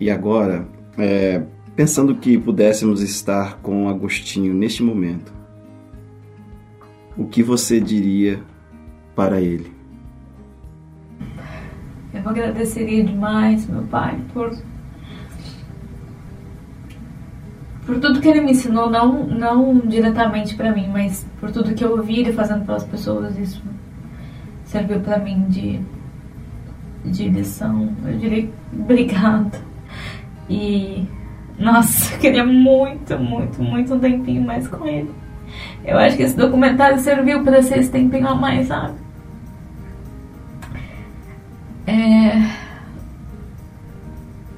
E 0.00 0.10
agora, 0.10 0.66
é, 0.98 1.42
Pensando 1.76 2.14
que 2.14 2.38
pudéssemos 2.38 3.02
estar 3.02 3.58
com 3.58 3.88
Agostinho 3.88 4.54
neste 4.54 4.82
momento, 4.82 5.32
o 7.16 7.26
que 7.26 7.42
você 7.42 7.80
diria 7.80 8.40
para 9.14 9.40
ele? 9.40 9.72
Eu 12.12 12.28
agradeceria 12.28 13.02
demais, 13.02 13.66
meu 13.66 13.82
pai, 13.82 14.20
por 14.32 14.56
por 17.84 18.00
tudo 18.00 18.20
que 18.20 18.28
ele 18.28 18.40
me 18.40 18.52
ensinou, 18.52 18.88
não, 18.88 19.26
não 19.26 19.78
diretamente 19.80 20.54
para 20.54 20.72
mim, 20.72 20.88
mas 20.88 21.26
por 21.38 21.50
tudo 21.50 21.74
que 21.74 21.84
eu 21.84 21.90
ouvi 21.90 22.20
ele 22.20 22.32
fazendo 22.32 22.64
pelas 22.64 22.84
pessoas, 22.84 23.38
isso 23.38 23.62
serviu 24.64 25.00
para 25.00 25.18
mim 25.18 25.44
de, 25.48 25.80
de 27.04 27.28
lição. 27.28 27.94
Eu 28.06 28.16
diria 28.16 28.48
obrigada. 28.72 29.60
E, 30.48 31.06
nossa, 31.58 32.14
eu 32.14 32.18
queria 32.18 32.44
muito, 32.44 33.18
muito, 33.18 33.62
muito 33.62 33.94
um 33.94 33.98
tempinho 33.98 34.42
mais 34.42 34.66
com 34.66 34.86
ele. 34.86 35.10
Eu 35.84 35.98
acho 35.98 36.16
que 36.16 36.22
esse 36.22 36.36
documentário 36.36 36.98
serviu 36.98 37.44
para 37.44 37.62
ser 37.62 37.78
esse 37.78 37.90
tempinho 37.90 38.28
a 38.28 38.34
mais, 38.34 38.68
sabe? 38.68 38.94
É... 41.86 42.64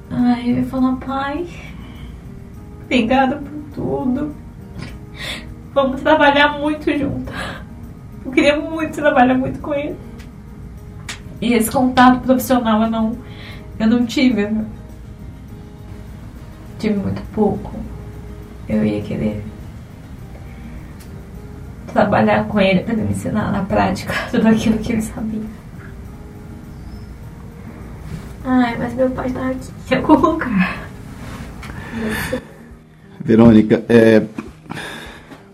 Ai, 0.09 0.51
eu 0.51 0.57
ia 0.57 0.65
falar, 0.65 0.95
pai. 0.95 1.45
Obrigada 2.85 3.35
por 3.35 3.73
tudo. 3.75 4.35
Vamos 5.73 6.01
trabalhar 6.01 6.57
muito 6.57 6.91
junto. 6.97 7.31
Eu 8.25 8.31
queria 8.31 8.59
muito 8.59 8.95
trabalhar 8.95 9.35
muito 9.35 9.59
com 9.59 9.73
ele. 9.73 9.95
E 11.41 11.53
esse 11.53 11.69
contato 11.69 12.21
profissional 12.21 12.81
eu 12.81 12.89
não, 12.89 13.17
eu 13.79 13.87
não 13.87 14.05
tive. 14.05 14.49
Tive 16.79 16.95
muito 16.95 17.21
pouco. 17.33 17.73
Eu 18.67 18.85
ia 18.85 19.01
querer 19.01 19.43
trabalhar 21.91 22.47
com 22.47 22.59
ele 22.59 22.81
para 22.81 22.95
me 22.95 23.11
ensinar 23.11 23.51
na 23.51 23.63
prática 23.63 24.13
tudo 24.29 24.47
aquilo 24.47 24.77
que 24.77 24.93
ele 24.93 25.01
sabia. 25.01 25.41
Ai, 28.45 28.77
mas 28.77 28.93
meu 28.93 29.09
pai 29.09 29.29
tá 29.29 29.49
aqui 29.49 29.71
em 29.93 29.97
algum 29.97 30.15
lugar. 30.15 30.87
Verônica, 33.19 33.83
é, 33.89 34.23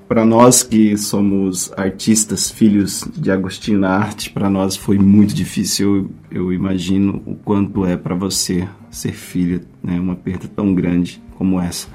para 0.08 0.24
nós 0.26 0.62
que 0.62 0.96
somos 0.96 1.72
artistas, 1.76 2.52
filhos 2.52 3.04
de 3.16 3.32
Agostinho 3.32 3.80
na 3.80 3.98
arte, 3.98 4.30
para 4.30 4.48
nós 4.50 4.76
foi 4.76 5.00
muito 5.00 5.34
difícil. 5.34 6.12
Eu, 6.30 6.44
eu 6.44 6.54
imagino 6.54 7.24
o 7.26 7.36
quanto 7.36 7.86
é 7.86 7.98
para 7.98 8.14
você 8.14 8.68
ser 8.96 9.14
filho, 9.14 9.62
né, 9.84 10.00
uma 10.00 10.16
perda 10.16 10.48
tão 10.48 10.74
grande 10.74 11.22
como 11.38 11.60
essa. 11.60 11.88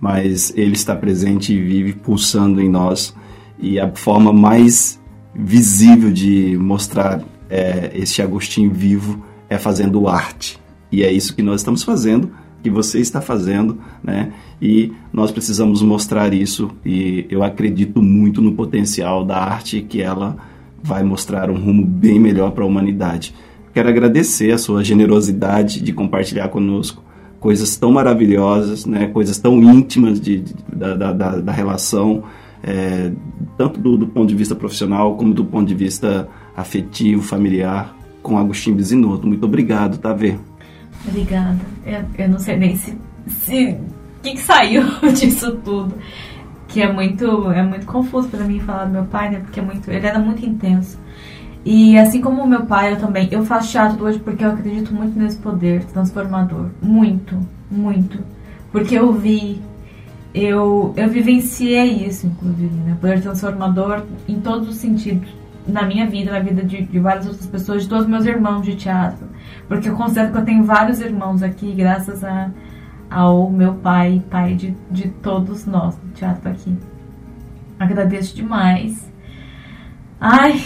Mas 0.00 0.52
ele 0.56 0.72
está 0.74 0.94
presente 0.94 1.52
e 1.52 1.62
vive 1.62 1.92
pulsando 1.92 2.60
em 2.60 2.68
nós 2.68 3.14
e 3.58 3.78
a 3.78 3.90
forma 3.94 4.32
mais 4.32 5.00
visível 5.34 6.10
de 6.10 6.56
mostrar 6.58 7.22
é, 7.48 7.90
este 7.94 8.20
Agostinho 8.20 8.70
vivo 8.70 9.24
é 9.48 9.58
fazendo 9.58 10.08
arte. 10.08 10.58
E 10.90 11.02
é 11.02 11.12
isso 11.12 11.34
que 11.34 11.42
nós 11.42 11.60
estamos 11.60 11.82
fazendo 11.82 12.30
que 12.64 12.70
você 12.70 12.98
está 12.98 13.20
fazendo, 13.20 13.78
né? 14.02 14.32
E 14.60 14.90
nós 15.12 15.30
precisamos 15.30 15.82
mostrar 15.82 16.32
isso 16.32 16.70
e 16.82 17.26
eu 17.28 17.42
acredito 17.42 18.00
muito 18.00 18.40
no 18.40 18.52
potencial 18.52 19.22
da 19.22 19.36
arte 19.36 19.82
que 19.82 20.00
ela 20.00 20.38
vai 20.82 21.02
mostrar 21.02 21.50
um 21.50 21.62
rumo 21.62 21.84
bem 21.84 22.18
melhor 22.18 22.52
para 22.52 22.64
a 22.64 22.66
humanidade. 22.66 23.34
Quero 23.74 23.88
agradecer 23.88 24.52
a 24.52 24.58
sua 24.58 24.84
generosidade 24.84 25.82
de 25.82 25.92
compartilhar 25.92 26.48
conosco 26.48 27.02
coisas 27.40 27.76
tão 27.76 27.92
maravilhosas, 27.92 28.86
né? 28.86 29.08
Coisas 29.08 29.36
tão 29.36 29.60
íntimas 29.60 30.20
de, 30.20 30.38
de 30.38 30.54
da, 30.72 31.12
da, 31.12 31.40
da, 31.40 31.52
relação, 31.52 32.22
é, 32.62 33.10
tanto 33.58 33.78
do, 33.80 33.98
do, 33.98 34.06
ponto 34.06 34.28
de 34.28 34.34
vista 34.34 34.54
profissional 34.54 35.16
como 35.16 35.34
do 35.34 35.44
ponto 35.44 35.66
de 35.66 35.74
vista 35.74 36.26
afetivo, 36.56 37.20
familiar, 37.20 37.94
com 38.22 38.38
Agostinho 38.38 38.76
Bisinotto. 38.76 39.26
Muito 39.26 39.44
obrigado, 39.44 39.98
tá, 39.98 40.14
Vê? 40.14 40.38
Obrigada. 41.06 41.58
Eu, 41.84 42.04
eu 42.16 42.28
não 42.30 42.38
sei 42.38 42.56
nem 42.56 42.76
se. 42.76 42.96
se 43.26 43.76
o 44.18 44.22
que, 44.22 44.34
que 44.34 44.40
saiu 44.40 44.84
disso 45.12 45.52
tudo. 45.64 45.94
Que 46.68 46.80
é 46.80 46.90
muito, 46.90 47.50
é 47.50 47.62
muito 47.62 47.84
confuso 47.86 48.28
para 48.28 48.44
mim 48.44 48.58
falar 48.60 48.86
do 48.86 48.92
meu 48.92 49.04
pai, 49.04 49.30
né? 49.30 49.40
Porque 49.40 49.60
é 49.60 49.62
muito, 49.62 49.90
ele 49.90 50.06
era 50.06 50.18
muito 50.18 50.46
intenso. 50.46 50.96
E 51.64 51.98
assim 51.98 52.20
como 52.20 52.46
meu 52.46 52.66
pai, 52.66 52.92
eu 52.92 52.98
também. 52.98 53.28
Eu 53.30 53.44
faço 53.44 53.70
teatro 53.70 54.04
hoje 54.04 54.18
porque 54.18 54.44
eu 54.44 54.50
acredito 54.50 54.92
muito 54.94 55.18
nesse 55.18 55.38
poder 55.38 55.84
transformador. 55.84 56.66
Muito, 56.82 57.38
muito. 57.70 58.18
Porque 58.70 58.98
eu 58.98 59.12
vi. 59.12 59.60
Eu, 60.34 60.92
eu 60.96 61.08
vivenciei 61.08 62.06
isso, 62.06 62.26
inclusive, 62.26 62.74
né? 62.74 62.96
Poder 63.00 63.22
transformador 63.22 64.02
em 64.28 64.40
todos 64.40 64.68
os 64.68 64.76
sentidos. 64.76 65.28
Na 65.66 65.84
minha 65.84 66.06
vida, 66.06 66.32
na 66.32 66.40
vida 66.40 66.62
de, 66.62 66.82
de 66.82 66.98
várias 66.98 67.26
outras 67.26 67.46
pessoas, 67.46 67.84
de 67.84 67.88
todos 67.88 68.04
os 68.04 68.10
meus 68.10 68.26
irmãos 68.26 68.62
de 68.62 68.74
teatro 68.74 69.26
porque 69.68 69.88
eu 69.88 69.96
considero 69.96 70.32
que 70.32 70.38
eu 70.38 70.44
tenho 70.44 70.64
vários 70.64 71.00
irmãos 71.00 71.42
aqui, 71.42 71.72
graças 71.72 72.22
a, 72.22 72.50
ao 73.10 73.50
meu 73.50 73.74
pai, 73.74 74.22
pai 74.30 74.54
de, 74.54 74.74
de 74.90 75.08
todos 75.08 75.66
nós 75.66 75.96
do 75.96 76.12
teatro 76.12 76.50
aqui. 76.50 76.76
Agradeço 77.78 78.36
demais. 78.36 79.10
Ai, 80.20 80.62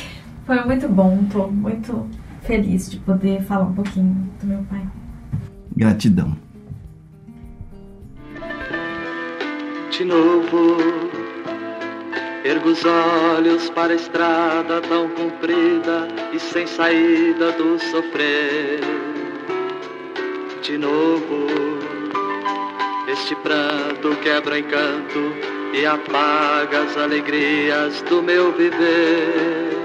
foi 0.49 0.65
muito 0.65 0.89
bom, 0.89 1.27
tô 1.31 1.47
muito 1.47 2.09
feliz 2.41 2.91
de 2.91 2.97
poder 3.01 3.43
falar 3.43 3.67
um 3.67 3.75
pouquinho 3.75 4.27
do 4.41 4.47
meu 4.47 4.65
pai. 4.71 4.83
Gratidão. 5.77 6.35
De 9.91 10.05
novo, 10.07 10.79
ergo 12.47 12.71
os 12.71 12.83
olhos 12.83 13.69
para 13.69 13.93
a 13.93 13.97
estrada 13.97 14.81
tão 14.81 15.11
comprida 15.11 16.09
e 16.33 16.41
sem 16.41 16.67
saída 16.67 17.53
do 17.53 17.79
sofrer. 17.79 18.81
De 20.63 20.79
novo, 20.79 21.47
este 23.07 23.35
pranto 23.37 24.17
quebra 24.23 24.55
o 24.55 24.59
encanto 24.59 25.35
e 25.75 25.85
apaga 25.85 26.85
as 26.85 26.97
alegrias 26.97 28.01
do 28.09 28.23
meu 28.23 28.51
viver. 28.57 29.78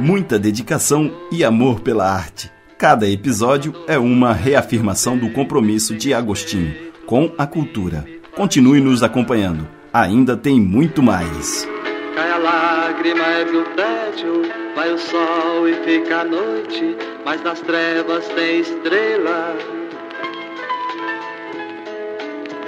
Muita 0.00 0.38
dedicação 0.38 1.10
e 1.32 1.44
amor 1.44 1.80
pela 1.80 2.08
arte. 2.08 2.52
Cada 2.78 3.08
episódio 3.08 3.74
é 3.88 3.98
uma 3.98 4.32
reafirmação 4.32 5.18
do 5.18 5.30
compromisso 5.30 5.96
de 5.96 6.14
Agostinho 6.14 6.72
com 7.04 7.32
a 7.36 7.44
cultura. 7.48 8.04
Continue 8.36 8.80
nos 8.80 9.02
acompanhando. 9.02 9.66
Ainda 9.92 10.36
tem 10.36 10.60
muito 10.60 11.02
mais. 11.02 11.68
Cai 12.14 12.30
a 12.30 12.38
lágrima, 12.38 13.24
é 13.24 13.42
o 13.42 13.64
tédio, 13.74 14.42
vai 14.76 14.92
o 14.92 14.98
sol 14.98 15.68
e 15.68 15.74
fica 15.82 16.20
a 16.20 16.24
noite, 16.24 16.96
mas 17.24 17.42
nas 17.42 17.60
trevas 17.60 18.28
tem 18.28 18.60
estrela. 18.60 19.56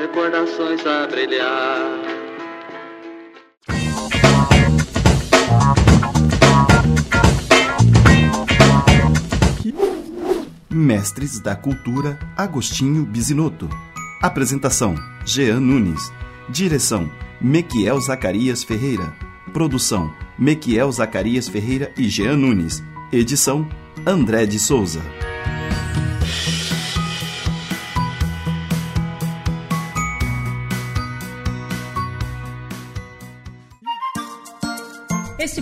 Recordações 0.00 0.84
a 0.84 1.06
brilhar. 1.06 2.19
Mestres 10.80 11.38
da 11.38 11.54
Cultura 11.54 12.18
Agostinho 12.34 13.04
Bisinotto. 13.04 13.68
Apresentação: 14.22 14.94
Jean 15.26 15.60
Nunes. 15.60 16.10
Direção: 16.48 17.10
Mequiel 17.38 18.00
Zacarias 18.00 18.64
Ferreira. 18.64 19.12
Produção: 19.52 20.10
Mequiel 20.38 20.90
Zacarias 20.90 21.48
Ferreira 21.48 21.92
e 21.98 22.08
Jean 22.08 22.36
Nunes. 22.36 22.82
Edição: 23.12 23.68
André 24.06 24.46
de 24.46 24.58
Souza. 24.58 25.02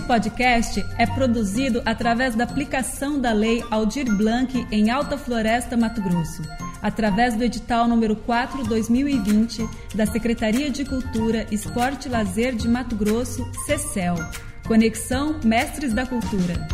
Podcast 0.09 0.83
é 0.97 1.05
produzido 1.05 1.83
através 1.85 2.33
da 2.33 2.43
aplicação 2.43 3.21
da 3.21 3.31
Lei 3.31 3.63
Aldir 3.69 4.11
Blanc 4.11 4.65
em 4.71 4.89
Alta 4.89 5.19
Floresta, 5.19 5.77
Mato 5.77 6.01
Grosso 6.01 6.41
através 6.81 7.35
do 7.35 7.43
edital 7.43 7.87
número 7.87 8.15
4/2020 8.15 9.69
da 9.93 10.07
Secretaria 10.07 10.71
de 10.71 10.83
Cultura, 10.83 11.45
Esporte 11.51 12.07
e 12.07 12.11
Lazer 12.11 12.55
de 12.55 12.67
Mato 12.67 12.95
Grosso, 12.95 13.47
CECEL. 13.67 14.15
Conexão 14.67 15.39
Mestres 15.43 15.93
da 15.93 16.07
Cultura. 16.07 16.67